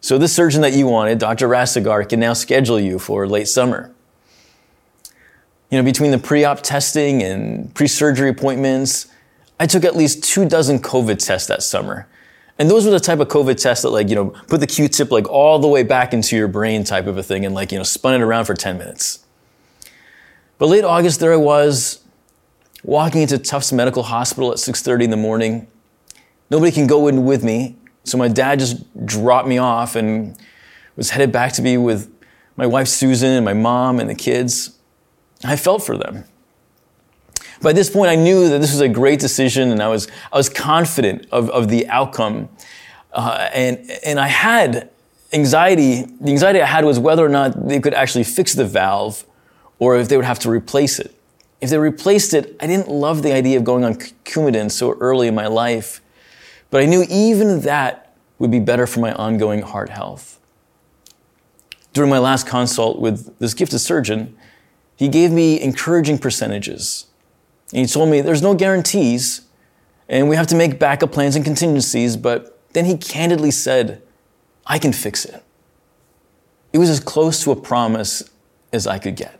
So 0.00 0.18
the 0.18 0.28
surgeon 0.28 0.62
that 0.62 0.72
you 0.72 0.86
wanted, 0.86 1.18
Dr. 1.18 1.48
Rastegar, 1.48 2.08
can 2.08 2.20
now 2.20 2.32
schedule 2.32 2.80
you 2.80 2.98
for 2.98 3.26
late 3.26 3.48
summer 3.48 3.94
you 5.70 5.78
know, 5.78 5.84
between 5.84 6.10
the 6.10 6.18
pre-op 6.18 6.62
testing 6.62 7.22
and 7.22 7.72
pre-surgery 7.74 8.28
appointments, 8.28 9.06
I 9.58 9.66
took 9.66 9.84
at 9.84 9.94
least 9.94 10.24
two 10.24 10.48
dozen 10.48 10.80
COVID 10.80 11.24
tests 11.24 11.46
that 11.48 11.62
summer. 11.62 12.08
And 12.58 12.68
those 12.68 12.84
were 12.84 12.90
the 12.90 13.00
type 13.00 13.20
of 13.20 13.28
COVID 13.28 13.60
tests 13.60 13.82
that 13.82 13.90
like, 13.90 14.08
you 14.08 14.16
know, 14.16 14.30
put 14.48 14.60
the 14.60 14.66
Q-tip 14.66 15.10
like 15.10 15.28
all 15.28 15.58
the 15.58 15.68
way 15.68 15.82
back 15.82 16.12
into 16.12 16.36
your 16.36 16.48
brain 16.48 16.84
type 16.84 17.06
of 17.06 17.16
a 17.16 17.22
thing 17.22 17.46
and 17.46 17.54
like, 17.54 17.72
you 17.72 17.78
know, 17.78 17.84
spun 17.84 18.14
it 18.14 18.20
around 18.20 18.46
for 18.46 18.54
10 18.54 18.78
minutes. 18.78 19.24
But 20.58 20.66
late 20.66 20.84
August, 20.84 21.20
there 21.20 21.32
I 21.32 21.36
was 21.36 22.02
walking 22.82 23.22
into 23.22 23.38
Tufts 23.38 23.72
Medical 23.72 24.02
Hospital 24.02 24.50
at 24.50 24.58
6.30 24.58 25.04
in 25.04 25.10
the 25.10 25.16
morning. 25.16 25.68
Nobody 26.50 26.72
can 26.72 26.86
go 26.86 27.06
in 27.06 27.24
with 27.24 27.44
me. 27.44 27.76
So 28.04 28.18
my 28.18 28.28
dad 28.28 28.58
just 28.58 29.06
dropped 29.06 29.46
me 29.46 29.58
off 29.58 29.96
and 29.96 30.36
was 30.96 31.10
headed 31.10 31.32
back 31.32 31.52
to 31.54 31.62
be 31.62 31.76
with 31.76 32.12
my 32.56 32.66
wife 32.66 32.88
Susan 32.88 33.30
and 33.30 33.44
my 33.44 33.54
mom 33.54 34.00
and 34.00 34.08
the 34.08 34.14
kids. 34.14 34.78
I 35.44 35.56
felt 35.56 35.82
for 35.82 35.96
them. 35.96 36.24
By 37.62 37.72
this 37.72 37.90
point, 37.90 38.10
I 38.10 38.16
knew 38.16 38.48
that 38.48 38.60
this 38.60 38.72
was 38.72 38.80
a 38.80 38.88
great 38.88 39.20
decision 39.20 39.70
and 39.70 39.82
I 39.82 39.88
was, 39.88 40.08
I 40.32 40.36
was 40.36 40.48
confident 40.48 41.26
of, 41.30 41.50
of 41.50 41.68
the 41.68 41.86
outcome. 41.88 42.48
Uh, 43.12 43.48
and, 43.52 43.90
and 44.04 44.18
I 44.18 44.28
had 44.28 44.90
anxiety. 45.32 46.02
The 46.20 46.30
anxiety 46.30 46.60
I 46.60 46.66
had 46.66 46.84
was 46.84 46.98
whether 46.98 47.24
or 47.24 47.28
not 47.28 47.68
they 47.68 47.80
could 47.80 47.94
actually 47.94 48.24
fix 48.24 48.54
the 48.54 48.64
valve 48.64 49.24
or 49.78 49.96
if 49.96 50.08
they 50.08 50.16
would 50.16 50.24
have 50.24 50.38
to 50.40 50.50
replace 50.50 50.98
it. 50.98 51.14
If 51.60 51.68
they 51.68 51.78
replaced 51.78 52.32
it, 52.32 52.56
I 52.60 52.66
didn't 52.66 52.88
love 52.88 53.22
the 53.22 53.32
idea 53.32 53.58
of 53.58 53.64
going 53.64 53.84
on 53.84 53.94
Coumadin 53.94 54.70
so 54.70 54.92
early 54.98 55.28
in 55.28 55.34
my 55.34 55.46
life. 55.46 56.00
But 56.70 56.82
I 56.82 56.86
knew 56.86 57.04
even 57.08 57.60
that 57.62 58.14
would 58.38 58.50
be 58.50 58.60
better 58.60 58.86
for 58.86 59.00
my 59.00 59.12
ongoing 59.12 59.62
heart 59.62 59.90
health. 59.90 60.38
During 61.92 62.10
my 62.10 62.18
last 62.18 62.46
consult 62.46 63.00
with 63.00 63.38
this 63.38 63.54
gifted 63.54 63.80
surgeon, 63.80 64.36
he 64.96 65.08
gave 65.08 65.32
me 65.32 65.60
encouraging 65.60 66.18
percentages. 66.18 67.06
And 67.72 67.80
he 67.80 67.86
told 67.86 68.08
me 68.08 68.20
there's 68.20 68.42
no 68.42 68.54
guarantees 68.54 69.42
and 70.08 70.28
we 70.28 70.36
have 70.36 70.48
to 70.48 70.56
make 70.56 70.78
backup 70.78 71.12
plans 71.12 71.36
and 71.36 71.44
contingencies, 71.44 72.16
but 72.16 72.60
then 72.72 72.84
he 72.84 72.96
candidly 72.96 73.52
said, 73.52 74.02
I 74.66 74.78
can 74.78 74.92
fix 74.92 75.24
it. 75.24 75.42
It 76.72 76.78
was 76.78 76.90
as 76.90 77.00
close 77.00 77.42
to 77.44 77.52
a 77.52 77.56
promise 77.56 78.28
as 78.72 78.86
I 78.86 78.98
could 78.98 79.16
get. 79.16 79.39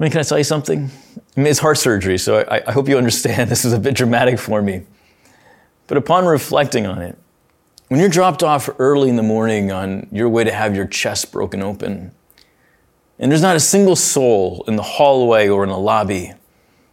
I 0.00 0.04
mean, 0.04 0.12
can 0.12 0.20
I 0.20 0.22
tell 0.22 0.38
you 0.38 0.44
something? 0.44 0.90
I 1.36 1.40
mean, 1.40 1.46
it's 1.46 1.58
heart 1.58 1.76
surgery, 1.76 2.16
so 2.16 2.40
I, 2.40 2.62
I 2.66 2.72
hope 2.72 2.88
you 2.88 2.96
understand 2.96 3.50
this 3.50 3.66
is 3.66 3.74
a 3.74 3.78
bit 3.78 3.94
dramatic 3.94 4.38
for 4.38 4.62
me. 4.62 4.86
But 5.88 5.98
upon 5.98 6.24
reflecting 6.24 6.86
on 6.86 7.02
it, 7.02 7.18
when 7.88 8.00
you're 8.00 8.08
dropped 8.08 8.42
off 8.42 8.70
early 8.78 9.10
in 9.10 9.16
the 9.16 9.22
morning 9.22 9.70
on 9.70 10.08
your 10.10 10.28
way 10.28 10.44
to 10.44 10.52
have 10.52 10.74
your 10.74 10.86
chest 10.86 11.32
broken 11.32 11.60
open, 11.62 12.12
and 13.18 13.30
there's 13.30 13.42
not 13.42 13.56
a 13.56 13.60
single 13.60 13.96
soul 13.96 14.64
in 14.66 14.76
the 14.76 14.82
hallway 14.82 15.48
or 15.48 15.64
in 15.64 15.68
the 15.68 15.76
lobby. 15.76 16.32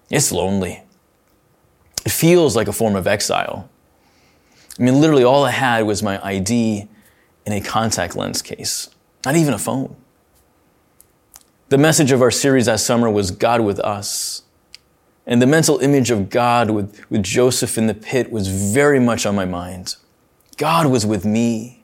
It's 0.09 0.31
lonely. 0.31 0.83
It 2.05 2.11
feels 2.11 2.57
like 2.57 2.67
a 2.67 2.73
form 2.73 2.95
of 2.95 3.07
exile. 3.07 3.69
I 4.77 4.83
mean, 4.83 4.99
literally, 4.99 5.23
all 5.23 5.45
I 5.45 5.51
had 5.51 5.85
was 5.85 6.03
my 6.03 6.23
ID 6.25 6.87
and 7.45 7.55
a 7.55 7.61
contact 7.61 8.17
lens 8.17 8.41
case, 8.41 8.89
not 9.23 9.37
even 9.37 9.53
a 9.53 9.59
phone. 9.59 9.95
The 11.69 11.77
message 11.77 12.13
of 12.13 12.21
our 12.21 12.31
series 12.31 12.67
that 12.67 12.79
summer 12.79 13.09
was 13.09 13.29
God 13.29 13.59
with 13.59 13.77
us. 13.81 14.43
And 15.25 15.41
the 15.41 15.47
mental 15.47 15.79
image 15.79 16.11
of 16.11 16.29
God 16.29 16.69
with, 16.69 17.03
with 17.11 17.23
Joseph 17.23 17.77
in 17.77 17.87
the 17.87 17.93
pit 17.93 18.31
was 18.31 18.47
very 18.47 19.01
much 19.01 19.25
on 19.25 19.35
my 19.35 19.43
mind. 19.43 19.97
God 20.55 20.87
was 20.87 21.05
with 21.05 21.25
me. 21.25 21.83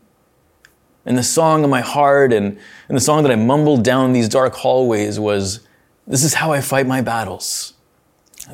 And 1.05 1.17
the 1.17 1.23
song 1.23 1.65
in 1.65 1.69
my 1.69 1.81
heart 1.81 2.31
and, 2.31 2.57
and 2.87 2.95
the 2.95 3.01
song 3.01 3.23
that 3.23 3.31
I 3.33 3.35
mumbled 3.35 3.83
down 3.83 4.13
these 4.13 4.29
dark 4.29 4.53
hallways 4.53 5.19
was, 5.19 5.59
This 6.07 6.23
is 6.23 6.35
how 6.35 6.53
I 6.53 6.61
fight 6.61 6.87
my 6.87 7.01
battles. 7.01 7.73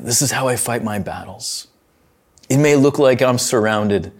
This 0.00 0.22
is 0.22 0.32
how 0.32 0.48
I 0.48 0.56
fight 0.56 0.82
my 0.82 0.98
battles. 0.98 1.68
It 2.48 2.56
may 2.56 2.74
look 2.74 2.98
like 2.98 3.22
I'm 3.22 3.38
surrounded, 3.38 4.12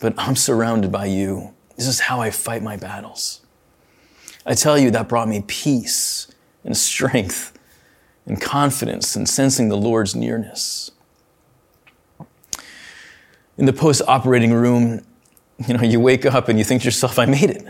but 0.00 0.14
I'm 0.16 0.34
surrounded 0.34 0.90
by 0.90 1.06
you. 1.06 1.52
This 1.76 1.86
is 1.86 2.00
how 2.00 2.22
I 2.22 2.30
fight 2.30 2.62
my 2.62 2.78
battles. 2.78 3.42
I 4.46 4.54
tell 4.54 4.78
you, 4.78 4.90
that 4.92 5.10
brought 5.10 5.28
me 5.28 5.44
peace 5.46 6.28
and 6.64 6.76
strength 6.76 7.56
and 8.26 8.40
confidence 8.40 9.16
and 9.16 9.28
sensing 9.28 9.68
the 9.68 9.76
Lord's 9.76 10.14
nearness. 10.14 10.90
In 13.56 13.66
the 13.66 13.72
post 13.72 14.02
operating 14.08 14.52
room, 14.52 15.04
you 15.66 15.74
know, 15.74 15.82
you 15.82 16.00
wake 16.00 16.26
up 16.26 16.48
and 16.48 16.58
you 16.58 16.64
think 16.64 16.82
to 16.82 16.86
yourself, 16.86 17.18
I 17.18 17.26
made 17.26 17.50
it. 17.50 17.64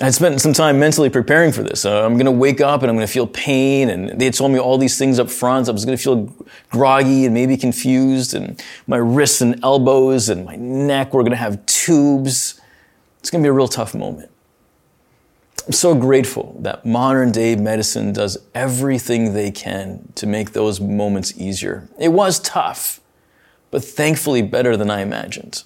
I 0.00 0.10
spent 0.10 0.40
some 0.40 0.52
time 0.52 0.78
mentally 0.78 1.10
preparing 1.10 1.52
for 1.52 1.62
this. 1.62 1.84
Uh, 1.84 2.04
I'm 2.04 2.14
going 2.14 2.24
to 2.24 2.32
wake 2.32 2.60
up 2.60 2.82
and 2.82 2.90
I'm 2.90 2.96
going 2.96 3.06
to 3.06 3.12
feel 3.12 3.26
pain. 3.26 3.90
And 3.90 4.18
they 4.18 4.24
had 4.24 4.34
told 4.34 4.52
me 4.52 4.58
all 4.58 4.78
these 4.78 4.96
things 4.96 5.18
up 5.18 5.28
front. 5.28 5.68
I 5.68 5.72
was 5.72 5.84
going 5.84 5.96
to 5.96 6.02
feel 6.02 6.34
groggy 6.70 7.26
and 7.26 7.34
maybe 7.34 7.56
confused. 7.56 8.32
And 8.32 8.62
my 8.86 8.96
wrists 8.96 9.40
and 9.40 9.62
elbows 9.62 10.28
and 10.28 10.44
my 10.44 10.56
neck 10.56 11.12
were 11.12 11.22
going 11.22 11.32
to 11.32 11.36
have 11.36 11.64
tubes. 11.66 12.60
It's 13.18 13.30
going 13.30 13.42
to 13.42 13.46
be 13.46 13.50
a 13.50 13.52
real 13.52 13.68
tough 13.68 13.94
moment. 13.94 14.30
I'm 15.66 15.72
so 15.72 15.94
grateful 15.94 16.56
that 16.60 16.86
modern 16.86 17.32
day 17.32 17.54
medicine 17.54 18.12
does 18.12 18.38
everything 18.54 19.34
they 19.34 19.50
can 19.50 20.12
to 20.16 20.26
make 20.26 20.52
those 20.52 20.80
moments 20.80 21.38
easier. 21.38 21.88
It 21.98 22.08
was 22.08 22.40
tough, 22.40 23.00
but 23.70 23.84
thankfully 23.84 24.42
better 24.42 24.76
than 24.76 24.90
I 24.90 25.00
imagined. 25.00 25.64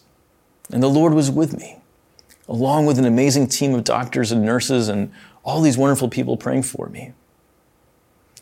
And 0.73 0.83
the 0.83 0.89
Lord 0.89 1.15
was 1.15 1.31
with 1.31 1.57
me, 1.57 1.79
along 2.49 2.87
with 2.87 2.99
an 2.99 3.05
amazing 3.05 3.49
team 3.49 3.75
of 3.75 3.85
doctors 3.85 4.33
and 4.33 4.45
nurses 4.45 4.89
and 4.89 5.13
all 5.45 5.61
these 5.61 5.79
wonderful 5.79 6.09
people 6.09 6.37
praying 6.37 6.63
for 6.65 6.89
me. 6.89 7.13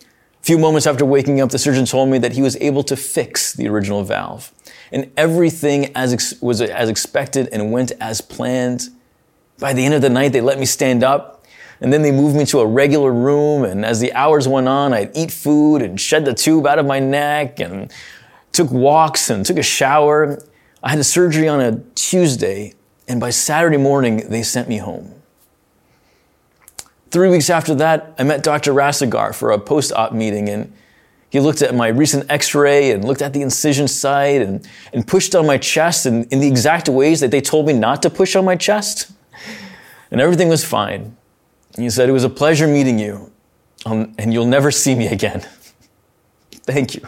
A 0.01 0.45
few 0.45 0.59
moments 0.59 0.87
after 0.87 1.05
waking 1.05 1.41
up, 1.41 1.51
the 1.51 1.59
surgeon 1.59 1.85
told 1.85 2.09
me 2.09 2.19
that 2.19 2.33
he 2.33 2.43
was 2.43 2.57
able 2.57 2.83
to 2.85 2.97
fix 2.97 3.53
the 3.53 3.69
original 3.69 4.03
valve. 4.03 4.53
And 4.91 5.13
everything 5.17 5.93
as 5.95 6.13
ex- 6.13 6.41
was 6.41 6.61
as 6.61 6.89
expected 6.89 7.49
and 7.53 7.71
went 7.71 7.93
as 8.01 8.21
planned. 8.21 8.89
By 9.59 9.73
the 9.73 9.85
end 9.85 9.95
of 9.95 10.03
the 10.03 10.11
night, 10.11 10.33
they 10.33 10.41
let 10.41 10.59
me 10.59 10.67
stand 10.67 11.05
up. 11.05 11.42
And 11.83 11.93
then 11.93 12.03
they 12.03 12.13
moved 12.13 12.37
me 12.37 12.47
to 12.47 12.61
a 12.61 12.67
regular 12.67 13.13
room. 13.13 13.65
And 13.65 13.85
as 13.85 13.99
the 13.99 14.13
hours 14.13 14.47
went 14.47 14.69
on, 14.69 14.95
I'd 14.95 15.15
eat 15.17 15.33
food 15.33 15.83
and 15.83 16.01
shed 16.01 16.25
the 16.25 16.33
tube 16.33 16.65
out 16.65 16.79
of 16.79 16.87
my 16.87 17.01
neck 17.01 17.59
and 17.59 17.93
took 18.53 18.71
walks 18.71 19.29
and 19.31 19.45
took 19.45 19.59
a 19.59 19.65
shower. 19.65 20.41
I 20.81 20.91
had 20.91 21.01
a 21.01 21.05
surgery 21.05 21.49
on 21.49 21.61
a 21.61 21.81
Tuesday, 21.97 22.75
and 23.09 23.21
by 23.21 23.31
Saturday 23.31 23.79
morning, 23.79 24.29
they 24.29 24.45
sent 24.45 24.69
me 24.69 24.79
home. 24.79 25.13
Three 27.11 27.29
weeks 27.29 27.51
after 27.51 27.75
that, 27.75 28.15
I 28.19 28.23
met 28.23 28.45
Dr. 28.45 28.73
Rastegar 28.73 29.35
for 29.35 29.51
a 29.51 29.59
post 29.59 29.93
op 29.93 30.13
meeting, 30.13 30.49
and 30.49 30.73
he 31.31 31.41
looked 31.41 31.63
at 31.63 31.75
my 31.75 31.89
recent 31.89 32.31
x 32.31 32.55
ray 32.55 32.93
and 32.93 33.05
looked 33.05 33.23
at 33.23 33.33
the 33.33 33.43
incision 33.43 33.89
site 33.89 34.41
and, 34.41 34.69
and 34.93 35.07
pushed 35.07 35.35
on 35.35 35.47
my 35.47 35.59
chest 35.59 36.07
in, 36.07 36.25
in 36.25 36.41
the 36.41 36.49
exact 36.49 36.89
ways 36.89 37.21
that 37.21 37.33
they 37.33 37.41
told 37.41 37.67
me 37.67 37.73
not 37.73 38.03
to 38.03 38.11
push 38.11 38.37
on 38.37 38.45
my 38.45 38.55
chest. 38.55 39.11
And 40.11 40.21
everything 40.21 40.49
was 40.49 40.65
fine. 40.65 41.17
He 41.77 41.91
said, 41.91 42.09
It 42.09 42.13
was 42.13 42.25
a 42.25 42.31
pleasure 42.31 42.67
meeting 42.67 42.99
you, 42.99 43.33
um, 43.87 44.15
and 44.19 44.33
you'll 44.33 44.47
never 44.47 44.71
see 44.71 44.95
me 44.95 45.09
again. 45.09 45.41
Thank 46.53 46.95
you. 46.95 47.03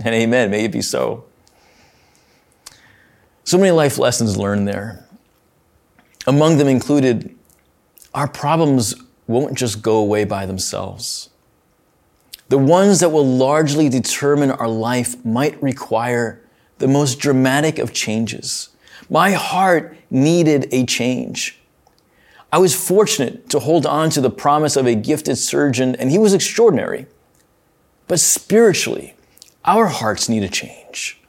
And 0.00 0.14
amen. 0.14 0.50
May 0.50 0.64
it 0.64 0.72
be 0.72 0.82
so. 0.82 1.24
So 3.44 3.58
many 3.58 3.70
life 3.70 3.98
lessons 3.98 4.36
learned 4.36 4.66
there. 4.66 5.06
Among 6.26 6.56
them 6.58 6.68
included 6.68 7.34
our 8.14 8.28
problems 8.28 8.94
won't 9.26 9.56
just 9.56 9.82
go 9.82 9.96
away 9.96 10.24
by 10.24 10.46
themselves. 10.46 11.30
The 12.48 12.58
ones 12.58 13.00
that 13.00 13.08
will 13.10 13.26
largely 13.26 13.88
determine 13.88 14.50
our 14.50 14.68
life 14.68 15.22
might 15.24 15.60
require 15.62 16.42
the 16.78 16.88
most 16.88 17.18
dramatic 17.18 17.78
of 17.78 17.92
changes. 17.92 18.68
My 19.10 19.32
heart 19.32 19.96
needed 20.10 20.68
a 20.72 20.84
change. 20.86 21.58
I 22.54 22.58
was 22.58 22.72
fortunate 22.72 23.50
to 23.50 23.58
hold 23.58 23.84
on 23.84 24.10
to 24.10 24.20
the 24.20 24.30
promise 24.30 24.76
of 24.76 24.86
a 24.86 24.94
gifted 24.94 25.38
surgeon, 25.38 25.96
and 25.96 26.08
he 26.12 26.18
was 26.18 26.32
extraordinary. 26.32 27.06
But 28.06 28.20
spiritually, 28.20 29.16
our 29.64 29.86
hearts 29.88 30.28
need 30.28 30.44
a 30.44 30.48
change. 30.48 31.20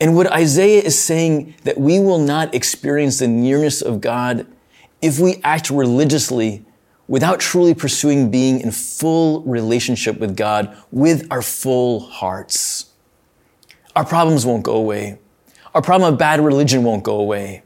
And 0.00 0.16
what 0.16 0.26
Isaiah 0.32 0.82
is 0.82 1.00
saying 1.00 1.54
that 1.62 1.78
we 1.78 2.00
will 2.00 2.18
not 2.18 2.52
experience 2.52 3.20
the 3.20 3.28
nearness 3.28 3.80
of 3.80 4.00
God 4.00 4.44
if 5.00 5.20
we 5.20 5.36
act 5.44 5.70
religiously 5.70 6.64
without 7.06 7.38
truly 7.38 7.72
pursuing 7.72 8.32
being 8.32 8.58
in 8.60 8.72
full 8.72 9.42
relationship 9.42 10.18
with 10.18 10.36
God 10.36 10.76
with 10.90 11.28
our 11.30 11.42
full 11.42 12.00
hearts. 12.00 12.86
Our 13.94 14.04
problems 14.04 14.44
won't 14.44 14.64
go 14.64 14.74
away. 14.74 15.20
Our 15.76 15.82
problem 15.82 16.12
of 16.12 16.18
bad 16.18 16.40
religion 16.40 16.82
won't 16.82 17.04
go 17.04 17.20
away. 17.20 17.62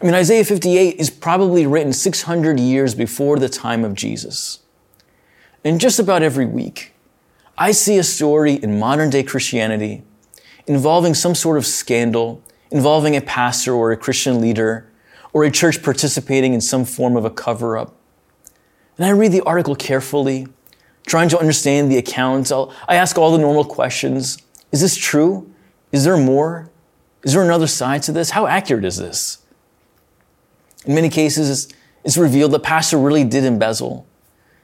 I 0.00 0.06
mean, 0.06 0.14
Isaiah 0.14 0.44
58 0.44 0.96
is 0.96 1.10
probably 1.10 1.66
written 1.66 1.92
600 1.92 2.58
years 2.58 2.94
before 2.94 3.38
the 3.38 3.50
time 3.50 3.84
of 3.84 3.94
Jesus. 3.94 4.60
And 5.62 5.78
just 5.78 5.98
about 5.98 6.22
every 6.22 6.46
week, 6.46 6.94
I 7.58 7.72
see 7.72 7.98
a 7.98 8.02
story 8.02 8.54
in 8.54 8.78
modern 8.78 9.10
day 9.10 9.22
Christianity 9.22 10.02
involving 10.66 11.12
some 11.12 11.34
sort 11.34 11.58
of 11.58 11.66
scandal, 11.66 12.42
involving 12.70 13.14
a 13.14 13.20
pastor 13.20 13.74
or 13.74 13.92
a 13.92 13.96
Christian 13.96 14.40
leader, 14.40 14.90
or 15.34 15.44
a 15.44 15.50
church 15.50 15.82
participating 15.82 16.54
in 16.54 16.62
some 16.62 16.86
form 16.86 17.14
of 17.16 17.26
a 17.26 17.30
cover 17.30 17.76
up. 17.76 17.94
And 18.96 19.06
I 19.06 19.10
read 19.10 19.32
the 19.32 19.42
article 19.42 19.76
carefully, 19.76 20.46
trying 21.06 21.28
to 21.28 21.38
understand 21.38 21.90
the 21.90 21.98
account. 21.98 22.50
I'll, 22.50 22.72
I 22.88 22.94
ask 22.94 23.18
all 23.18 23.32
the 23.32 23.38
normal 23.38 23.64
questions. 23.64 24.38
Is 24.72 24.80
this 24.80 24.96
true? 24.96 25.52
Is 25.92 26.04
there 26.04 26.16
more? 26.16 26.70
Is 27.22 27.34
there 27.34 27.42
another 27.42 27.66
side 27.66 28.02
to 28.04 28.12
this? 28.12 28.30
How 28.30 28.46
accurate 28.46 28.84
is 28.86 28.96
this? 28.96 29.38
In 30.86 30.94
many 30.94 31.08
cases, 31.08 31.68
it's 32.04 32.16
revealed 32.16 32.52
the 32.52 32.60
pastor 32.60 32.98
really 32.98 33.24
did 33.24 33.44
embezzle. 33.44 34.06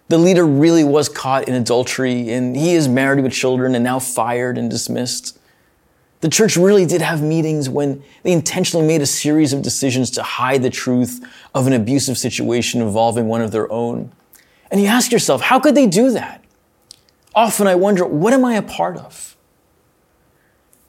The 0.09 0.19
leader 0.19 0.47
really 0.47 0.85
was 0.85 1.09
caught 1.09 1.49
in 1.49 1.55
adultery 1.55 2.31
and 2.31 2.57
he 2.57 2.75
is 2.75 2.89
married 2.89 3.23
with 3.23 3.33
children 3.33 3.75
and 3.75 3.83
now 3.83 3.99
fired 3.99 4.57
and 4.57 4.71
dismissed. 4.71 5.39
The 6.21 6.29
church 6.29 6.57
really 6.57 6.87
did 6.87 7.03
have 7.03 7.23
meetings 7.23 7.69
when 7.69 8.03
they 8.23 8.33
intentionally 8.33 8.87
made 8.87 9.03
a 9.03 9.07
series 9.07 9.53
of 9.53 9.63
decisions 9.63 10.11
to 10.13 10.23
hide 10.23 10.63
the 10.63 10.71
truth 10.71 11.25
of 11.55 11.67
an 11.67 11.73
abusive 11.73 12.17
situation 12.17 12.81
involving 12.81 13.27
one 13.27 13.43
of 13.43 13.51
their 13.51 13.71
own. 13.71 14.13
And 14.71 14.81
you 14.81 14.87
ask 14.87 15.13
yourself, 15.13 15.43
how 15.43 15.61
could 15.61 15.75
they 15.75 15.87
do 15.87 16.11
that? 16.13 16.43
Often 17.35 17.67
I 17.67 17.75
wonder, 17.75 18.07
what 18.07 18.33
am 18.33 18.45
I 18.45 18.55
a 18.55 18.63
part 18.63 18.97
of? 18.97 19.37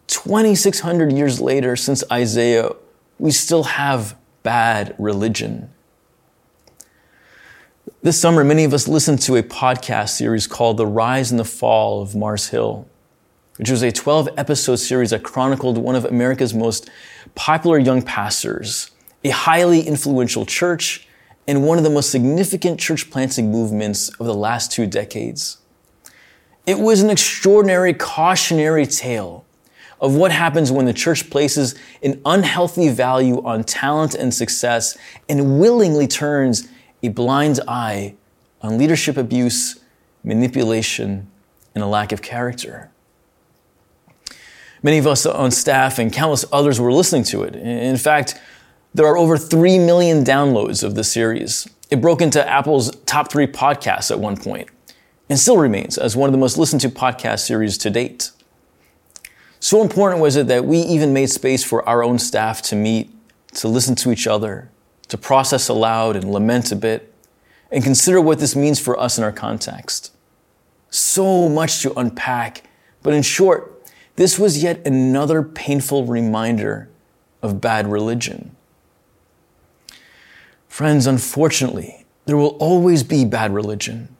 2,600 0.08 1.12
years 1.12 1.42
later, 1.42 1.76
since 1.76 2.04
Isaiah, 2.12 2.70
we 3.20 3.32
still 3.32 3.64
have 3.64 4.16
bad 4.48 4.96
religion. 4.98 5.70
This 8.02 8.18
summer, 8.18 8.46
many 8.46 8.64
of 8.64 8.74
us 8.74 8.88
listened 8.88 9.22
to 9.24 9.36
a 9.36 9.44
podcast 9.44 10.10
series 10.10 10.48
called 10.48 10.78
The 10.78 10.88
Rise 10.88 11.32
and 11.32 11.40
the 11.40 11.44
Fall 11.44 12.02
of 12.02 12.16
Mars 12.16 12.48
Hill 12.48 12.88
which 13.58 13.72
was 13.72 13.82
a 13.82 13.92
12 13.92 14.30
episode 14.38 14.76
series 14.76 15.10
that 15.10 15.24
chronicled 15.24 15.78
one 15.78 15.96
of 15.96 16.06
America's 16.06 16.54
most 16.54 16.90
popular 17.36 17.80
young 17.80 18.02
pastors, 18.02 18.92
a 19.24 19.30
highly 19.30 19.82
influential 19.82 20.46
church, 20.46 21.08
and 21.48 21.66
one 21.66 21.78
of 21.78 21.84
the 21.84 21.90
most 21.90 22.12
significant 22.12 22.80
church 22.80 23.10
planting 23.10 23.52
movements 23.52 24.10
of 24.20 24.26
the 24.26 24.34
last 24.34 24.72
two 24.72 24.86
decades. 24.86 25.58
It 26.66 26.78
was 26.78 27.02
an 27.02 27.10
extraordinary 27.10 27.94
cautionary 27.94 28.86
tale 28.86 29.46
of 30.00 30.16
what 30.16 30.32
happens 30.32 30.72
when 30.72 30.86
the 30.86 30.94
church 30.94 31.30
places 31.30 31.76
an 32.04 32.22
unhealthy 32.26 32.90
value 32.90 33.42
on 33.44 33.64
talent 33.64 34.14
and 34.16 34.34
success 34.34 34.98
and 35.28 35.60
willingly 35.60 36.08
turns 36.08 36.68
a 37.04 37.10
blind 37.10 37.60
eye 37.68 38.16
on 38.62 38.78
leadership 38.78 39.18
abuse, 39.18 39.80
manipulation, 40.24 41.30
and 41.74 41.84
a 41.84 41.88
lack 41.88 42.12
of 42.12 42.22
character. 42.22 42.90
Many 44.84 45.00
of 45.00 45.08
us 45.08 45.26
on 45.26 45.52
staff 45.52 46.00
and 46.00 46.14
countless 46.14 46.46
others 46.52 46.80
were 46.80 46.94
listening 46.94 47.24
to 47.26 47.44
it. 47.44 47.56
In 47.56 47.98
fact, 47.98 48.40
there 48.94 49.06
are 49.06 49.18
over 49.18 49.38
3 49.38 49.80
million 49.80 50.24
downloads 50.24 50.84
of 50.84 50.96
the 50.96 51.04
series. 51.04 51.68
It 51.90 52.02
broke 52.02 52.22
into 52.22 52.48
Apple's 52.48 52.96
top 53.06 53.32
three 53.32 53.48
podcasts 53.48 54.12
at 54.12 54.20
one 54.20 54.38
point 54.38 54.70
and 55.30 55.38
still 55.38 55.58
remains 55.58 55.98
as 55.98 56.16
one 56.16 56.28
of 56.28 56.32
the 56.32 56.38
most 56.38 56.58
listened 56.58 56.82
to 56.82 56.90
podcast 56.90 57.40
series 57.40 57.78
to 57.80 57.90
date. 57.90 58.32
So 59.60 59.82
important 59.82 60.22
was 60.22 60.36
it 60.36 60.48
that 60.48 60.66
we 60.66 60.80
even 60.80 61.14
made 61.14 61.30
space 61.30 61.64
for 61.64 61.88
our 61.88 62.04
own 62.04 62.20
staff 62.20 62.62
to 62.64 62.76
meet, 62.76 63.10
to 63.54 63.68
listen 63.68 63.96
to 63.96 64.12
each 64.12 64.28
other, 64.28 64.70
to 65.08 65.18
process 65.18 65.68
aloud 65.68 66.16
and 66.16 66.32
lament 66.32 66.72
a 66.72 66.76
bit, 66.76 67.14
and 67.72 67.84
consider 67.84 68.22
what 68.22 68.40
this 68.40 68.56
means 68.56 68.80
for 68.80 69.00
us 69.00 69.18
in 69.18 69.24
our 69.24 69.32
context. 69.32 70.14
So 70.90 71.50
much 71.50 71.82
to 71.82 71.98
unpack 72.00 72.64
But 73.04 73.14
in 73.14 73.22
short, 73.22 73.90
this 74.16 74.40
was 74.40 74.64
yet 74.64 74.86
another 74.86 75.44
painful 75.44 76.06
reminder 76.06 76.90
of 77.42 77.62
bad 77.62 77.88
religion. 77.88 78.56
Friends, 80.68 81.08
unfortunately, 81.08 82.06
there 82.26 82.38
will 82.38 82.58
always 82.60 83.04
be 83.04 83.26
bad 83.26 83.54
religion. 83.54 84.16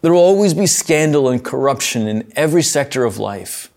There 0.00 0.12
will 0.12 0.20
always 0.20 0.54
be 0.54 0.66
scandal 0.66 1.28
and 1.28 1.44
corruption 1.44 2.06
in 2.06 2.32
every 2.34 2.62
sector 2.62 3.04
of 3.04 3.18
life. 3.18 3.71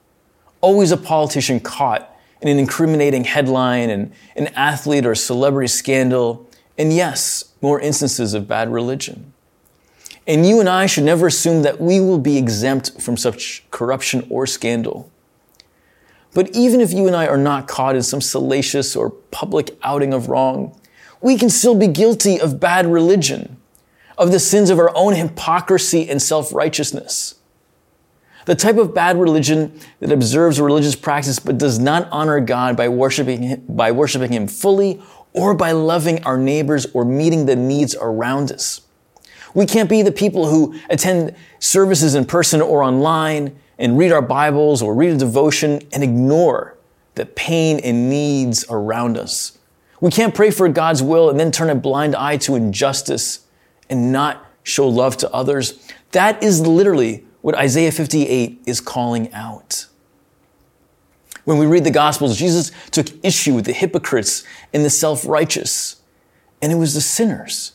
Always 0.66 0.92
a 0.92 0.98
politician 0.98 1.60
caught 1.60 2.12
in 2.42 2.48
an 2.48 2.58
incriminating 2.58 3.24
headline 3.24 3.92
and 3.92 4.12
an 4.36 4.48
athlete 4.56 5.06
or 5.06 5.14
celebrity 5.14 5.68
scandal. 5.68 6.50
And 6.76 6.92
yes, 6.92 7.54
more 7.62 7.80
instances 7.80 8.34
of 8.34 8.48
bad 8.48 8.74
religion. 8.74 9.32
And 10.26 10.44
you 10.44 10.60
and 10.60 10.68
I 10.68 10.88
should 10.88 11.04
never 11.04 11.28
assume 11.28 11.62
that 11.62 11.80
we 11.80 12.00
will 12.00 12.18
be 12.18 12.40
exempt 12.40 13.00
from 13.00 13.16
such 13.16 13.64
corruption 13.70 14.26
or 14.28 14.48
scandal. 14.48 15.12
But 16.34 16.50
even 16.56 16.82
if 16.82 16.92
you 16.92 17.06
and 17.06 17.16
I 17.16 17.28
are 17.28 17.38
not 17.38 17.68
caught 17.68 17.96
in 17.96 18.02
some 18.02 18.20
salacious 18.20 18.96
or 18.96 19.12
public 19.12 19.78
outing 19.84 20.16
of 20.16 20.30
wrong, 20.30 20.76
we 21.22 21.38
can 21.38 21.52
still 21.52 21.76
be 21.76 21.86
guilty 21.86 22.42
of 22.42 22.60
bad 22.60 22.88
religion, 22.88 23.58
of 24.18 24.32
the 24.32 24.40
sins 24.40 24.72
of 24.72 24.80
our 24.80 24.92
own 24.98 25.14
hypocrisy 25.14 26.10
and 26.10 26.20
self 26.20 26.52
righteousness. 26.52 27.36
The 28.46 28.56
type 28.56 28.78
of 28.78 28.94
bad 28.94 29.20
religion 29.20 29.80
that 30.00 30.12
observes 30.12 30.60
a 30.60 30.64
religious 30.64 30.96
practice 30.96 31.40
but 31.40 31.58
does 31.58 31.80
not 31.80 32.08
honor 32.12 32.40
God 32.40 32.78
by 32.78 32.90
worshiping 32.90 33.42
him, 33.42 33.66
by 33.68 33.92
worshiping 33.92 34.32
him 34.32 34.48
fully 34.48 35.02
or 35.34 35.54
by 35.54 35.72
loving 35.72 36.24
our 36.24 36.38
neighbors 36.38 36.86
or 36.94 37.04
meeting 37.04 37.46
the 37.46 37.56
needs 37.56 37.96
around 38.00 38.52
us. 38.52 38.82
We 39.54 39.66
can't 39.66 39.90
be 39.90 40.02
the 40.02 40.12
people 40.12 40.48
who 40.48 40.80
attend 40.90 41.36
services 41.60 42.14
in 42.14 42.26
person 42.26 42.62
or 42.62 42.84
online 42.84 43.56
and 43.80 43.98
read 43.98 44.12
our 44.12 44.22
Bibles 44.22 44.82
or 44.82 44.94
read 44.94 45.12
a 45.12 45.18
devotion 45.18 45.82
and 45.92 46.04
ignore 46.04 46.78
the 47.16 47.26
pain 47.26 47.80
and 47.80 48.10
needs 48.10 48.66
around 48.70 49.18
us. 49.18 49.58
We 50.02 50.12
can't 50.12 50.36
pray 50.36 50.52
for 50.52 50.68
God's 50.70 51.02
will 51.02 51.30
and 51.30 51.40
then 51.40 51.52
turn 51.52 51.70
a 51.70 51.76
blind 51.76 52.16
eye 52.16 52.38
to 52.38 52.56
injustice 52.56 53.46
and 53.90 54.12
not 54.12 54.46
show 54.64 54.88
love 54.88 55.18
to 55.18 55.32
others. 55.32 55.80
That 56.12 56.44
is 56.44 56.62
literally 56.62 57.26
what 57.46 57.54
Isaiah 57.54 57.92
58 57.92 58.64
is 58.66 58.82
calling 58.82 59.32
out. 59.32 59.86
When 61.44 61.60
we 61.60 61.68
read 61.68 61.84
the 61.84 61.92
Gospels, 61.92 62.40
Jesus 62.40 62.72
took 62.90 63.06
issue 63.24 63.54
with 63.54 63.66
the 63.66 63.72
hypocrites 63.72 64.44
and 64.74 64.84
the 64.84 64.90
self 64.90 65.28
righteous, 65.28 66.02
and 66.60 66.72
it 66.72 66.78
was 66.78 66.96
the 66.96 67.02
sinners 67.02 67.74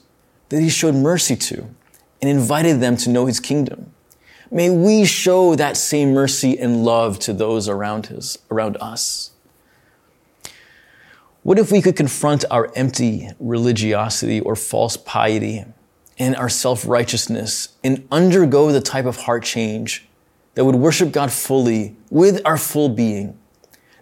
that 0.49 0.61
he 0.61 0.69
showed 0.69 0.97
mercy 0.97 1.37
to 1.37 1.73
and 2.21 2.29
invited 2.29 2.81
them 2.81 2.97
to 2.97 3.11
know 3.11 3.27
his 3.27 3.39
kingdom. 3.39 3.93
May 4.51 4.71
we 4.71 5.05
show 5.05 5.55
that 5.55 5.77
same 5.77 6.15
mercy 6.15 6.59
and 6.59 6.85
love 6.85 7.21
to 7.21 7.33
those 7.33 7.69
around, 7.69 8.07
his, 8.07 8.39
around 8.51 8.77
us. 8.81 9.31
What 11.45 11.61
if 11.61 11.71
we 11.71 11.81
could 11.81 11.95
confront 11.95 12.45
our 12.51 12.73
empty 12.75 13.29
religiosity 13.39 14.41
or 14.41 14.57
false 14.57 14.97
piety 14.97 15.65
and 16.21 16.37
our 16.37 16.51
self 16.51 16.87
righteousness 16.87 17.71
and 17.83 18.07
undergo 18.13 18.71
the 18.71 18.81
type 18.81 19.07
of 19.07 19.17
heart 19.17 19.43
change 19.43 20.07
that 20.55 20.65
would 20.65 20.77
worship 20.77 21.11
God 21.11 21.33
fully 21.33 21.97
with 22.11 22.43
our 22.45 22.59
full 22.59 22.91
being, 22.91 23.37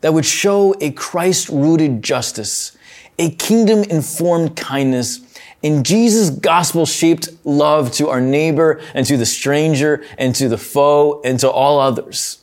that 0.01 0.13
would 0.13 0.27
show 0.27 0.75
a 0.81 0.91
Christ 0.91 1.49
rooted 1.49 2.03
justice, 2.03 2.77
a 3.19 3.31
kingdom 3.31 3.85
informed 3.85 4.57
kindness, 4.57 5.21
and 5.63 5.87
Jesus' 5.87 6.31
gospel 6.31 6.87
shaped 6.87 7.31
love 7.45 7.93
to 7.93 8.09
our 8.09 8.21
neighbor 8.21 8.81
and 8.95 9.07
to 9.07 9.17
the 9.17 9.27
stranger 9.27 10.05
and 10.17 10.35
to 10.35 10.49
the 10.49 10.59
foe 10.59 11.21
and 11.25 11.39
to 11.41 11.51
all 11.51 11.81
others. 11.81 12.43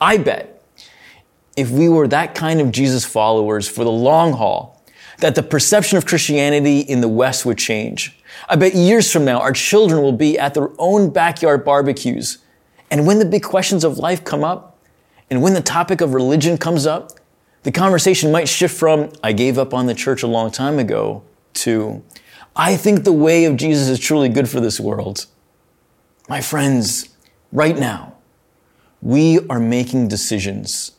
I 0.00 0.16
bet 0.16 0.62
if 1.56 1.70
we 1.70 1.88
were 1.88 2.08
that 2.08 2.34
kind 2.34 2.60
of 2.60 2.72
Jesus 2.72 3.04
followers 3.04 3.68
for 3.68 3.84
the 3.84 3.90
long 3.90 4.32
haul, 4.32 4.82
that 5.18 5.34
the 5.36 5.42
perception 5.42 5.98
of 5.98 6.06
Christianity 6.06 6.80
in 6.80 7.00
the 7.00 7.08
West 7.08 7.46
would 7.46 7.58
change. 7.58 8.18
I 8.52 8.56
bet 8.56 8.74
years 8.74 9.10
from 9.10 9.24
now, 9.24 9.40
our 9.40 9.54
children 9.54 10.02
will 10.02 10.12
be 10.12 10.38
at 10.38 10.52
their 10.52 10.68
own 10.76 11.08
backyard 11.08 11.64
barbecues. 11.64 12.36
And 12.90 13.06
when 13.06 13.18
the 13.18 13.24
big 13.24 13.42
questions 13.42 13.82
of 13.82 13.96
life 13.96 14.24
come 14.24 14.44
up, 14.44 14.78
and 15.30 15.40
when 15.40 15.54
the 15.54 15.62
topic 15.62 16.02
of 16.02 16.12
religion 16.12 16.58
comes 16.58 16.84
up, 16.84 17.12
the 17.62 17.72
conversation 17.72 18.30
might 18.30 18.50
shift 18.50 18.76
from, 18.76 19.10
I 19.24 19.32
gave 19.32 19.56
up 19.56 19.72
on 19.72 19.86
the 19.86 19.94
church 19.94 20.22
a 20.22 20.26
long 20.26 20.50
time 20.50 20.78
ago, 20.78 21.22
to, 21.54 22.04
I 22.54 22.76
think 22.76 23.04
the 23.04 23.12
way 23.14 23.46
of 23.46 23.56
Jesus 23.56 23.88
is 23.88 23.98
truly 23.98 24.28
good 24.28 24.50
for 24.50 24.60
this 24.60 24.78
world. 24.78 25.24
My 26.28 26.42
friends, 26.42 27.08
right 27.52 27.78
now, 27.78 28.16
we 29.00 29.38
are 29.48 29.60
making 29.60 30.08
decisions 30.08 30.92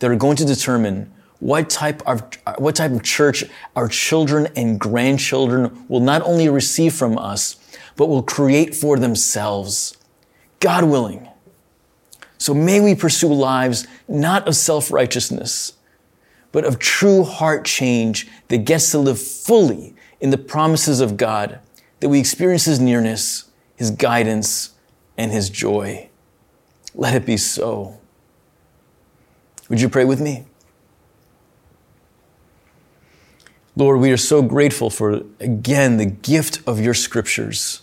that 0.00 0.10
are 0.10 0.16
going 0.16 0.36
to 0.36 0.44
determine 0.44 1.10
what 1.42 1.68
type 1.68 2.00
of, 2.06 2.22
what 2.58 2.76
type 2.76 2.92
of 2.92 3.02
church 3.02 3.42
our 3.74 3.88
children 3.88 4.46
and 4.54 4.78
grandchildren 4.78 5.84
will 5.88 5.98
not 5.98 6.22
only 6.22 6.48
receive 6.48 6.94
from 6.94 7.18
us, 7.18 7.56
but 7.96 8.08
will 8.08 8.22
create 8.22 8.76
for 8.76 8.96
themselves. 8.96 9.96
God 10.60 10.84
willing. 10.84 11.28
So 12.38 12.54
may 12.54 12.80
we 12.80 12.94
pursue 12.94 13.34
lives 13.34 13.88
not 14.06 14.46
of 14.46 14.54
self-righteousness, 14.54 15.72
but 16.52 16.64
of 16.64 16.78
true 16.78 17.24
heart 17.24 17.64
change 17.64 18.28
that 18.46 18.58
gets 18.58 18.92
to 18.92 19.00
live 19.00 19.20
fully 19.20 19.96
in 20.20 20.30
the 20.30 20.38
promises 20.38 21.00
of 21.00 21.16
God, 21.16 21.58
that 21.98 22.08
we 22.08 22.20
experience 22.20 22.66
His 22.66 22.78
nearness, 22.78 23.50
His 23.74 23.90
guidance, 23.90 24.76
and 25.18 25.32
His 25.32 25.50
joy. 25.50 26.08
Let 26.94 27.16
it 27.16 27.26
be 27.26 27.36
so. 27.36 27.98
Would 29.68 29.80
you 29.80 29.88
pray 29.88 30.04
with 30.04 30.20
me? 30.20 30.44
Lord, 33.74 34.00
we 34.00 34.12
are 34.12 34.18
so 34.18 34.42
grateful 34.42 34.90
for, 34.90 35.22
again, 35.40 35.96
the 35.96 36.06
gift 36.06 36.60
of 36.66 36.78
your 36.78 36.94
scriptures. 36.94 37.82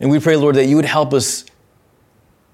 And 0.00 0.10
we 0.10 0.18
pray, 0.18 0.36
Lord, 0.36 0.56
that 0.56 0.66
you 0.66 0.76
would 0.76 0.86
help 0.86 1.12
us 1.12 1.44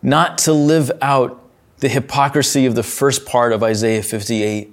not 0.02 0.38
to 0.38 0.52
live 0.52 0.90
out 1.00 1.42
the 1.78 1.88
hypocrisy 1.88 2.66
of 2.66 2.74
the 2.74 2.83
first 2.83 3.24
part 3.24 3.52
of 3.52 3.62
Isaiah 3.62 4.02
58, 4.02 4.70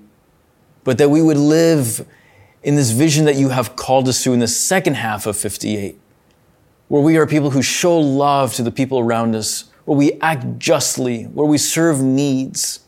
but 0.83 0.97
that 0.97 1.09
we 1.09 1.21
would 1.21 1.37
live 1.37 2.05
in 2.63 2.75
this 2.75 2.89
vision 2.89 3.25
that 3.25 3.35
you 3.35 3.49
have 3.49 3.75
called 3.75 4.07
us 4.07 4.23
to 4.23 4.33
in 4.33 4.39
the 4.39 4.47
second 4.47 4.95
half 4.95 5.27
of 5.27 5.37
58, 5.37 5.99
where 6.87 7.01
we 7.01 7.15
are 7.17 7.27
people 7.27 7.51
who 7.51 7.61
show 7.61 7.99
love 7.99 8.55
to 8.55 8.63
the 8.63 8.71
people 8.71 8.99
around 8.99 9.35
us, 9.35 9.65
where 9.85 9.97
we 9.97 10.13
act 10.13 10.57
justly, 10.57 11.25
where 11.25 11.45
we 11.45 11.59
serve 11.59 12.01
needs. 12.01 12.79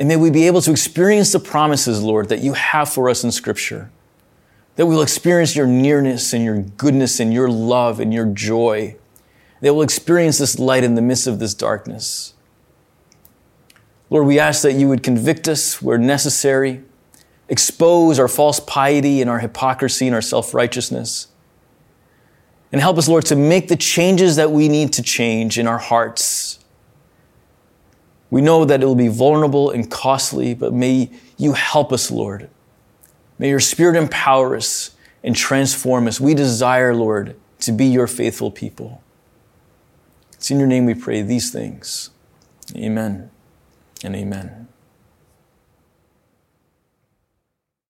And 0.00 0.08
may 0.08 0.16
we 0.16 0.30
be 0.30 0.46
able 0.46 0.62
to 0.62 0.70
experience 0.70 1.30
the 1.30 1.38
promises, 1.38 2.02
Lord, 2.02 2.30
that 2.30 2.40
you 2.40 2.54
have 2.54 2.88
for 2.88 3.10
us 3.10 3.22
in 3.22 3.30
Scripture. 3.30 3.90
That 4.76 4.86
we'll 4.86 5.02
experience 5.02 5.54
your 5.54 5.66
nearness 5.66 6.32
and 6.32 6.42
your 6.42 6.62
goodness 6.62 7.20
and 7.20 7.34
your 7.34 7.50
love 7.50 8.00
and 8.00 8.12
your 8.12 8.24
joy. 8.24 8.96
That 9.60 9.74
we'll 9.74 9.82
experience 9.82 10.38
this 10.38 10.58
light 10.58 10.84
in 10.84 10.94
the 10.94 11.02
midst 11.02 11.26
of 11.26 11.38
this 11.38 11.52
darkness. 11.52 12.32
Lord, 14.08 14.26
we 14.26 14.38
ask 14.38 14.62
that 14.62 14.72
you 14.72 14.88
would 14.88 15.02
convict 15.02 15.46
us 15.46 15.82
where 15.82 15.98
necessary 15.98 16.82
expose 17.50 18.18
our 18.18 18.28
false 18.28 18.60
piety 18.60 19.20
and 19.20 19.28
our 19.28 19.40
hypocrisy 19.40 20.06
and 20.06 20.14
our 20.14 20.22
self 20.22 20.54
righteousness. 20.54 21.26
And 22.72 22.80
help 22.80 22.96
us, 22.96 23.06
Lord, 23.06 23.26
to 23.26 23.36
make 23.36 23.68
the 23.68 23.76
changes 23.76 24.36
that 24.36 24.50
we 24.50 24.68
need 24.68 24.94
to 24.94 25.02
change 25.02 25.58
in 25.58 25.66
our 25.66 25.78
hearts. 25.78 26.59
We 28.30 28.40
know 28.40 28.64
that 28.64 28.82
it 28.82 28.86
will 28.86 28.94
be 28.94 29.08
vulnerable 29.08 29.70
and 29.70 29.90
costly, 29.90 30.54
but 30.54 30.72
may 30.72 31.10
you 31.36 31.52
help 31.52 31.92
us, 31.92 32.10
Lord. 32.10 32.48
May 33.38 33.48
your 33.48 33.60
Spirit 33.60 33.96
empower 33.96 34.56
us 34.56 34.92
and 35.24 35.34
transform 35.34 36.06
us. 36.06 36.20
We 36.20 36.34
desire, 36.34 36.94
Lord, 36.94 37.36
to 37.60 37.72
be 37.72 37.86
your 37.86 38.06
faithful 38.06 38.50
people. 38.50 39.02
It's 40.32 40.50
in 40.50 40.58
your 40.58 40.68
name 40.68 40.86
we 40.86 40.94
pray 40.94 41.22
these 41.22 41.50
things. 41.50 42.10
Amen 42.76 43.30
and 44.02 44.16
amen. 44.16 44.69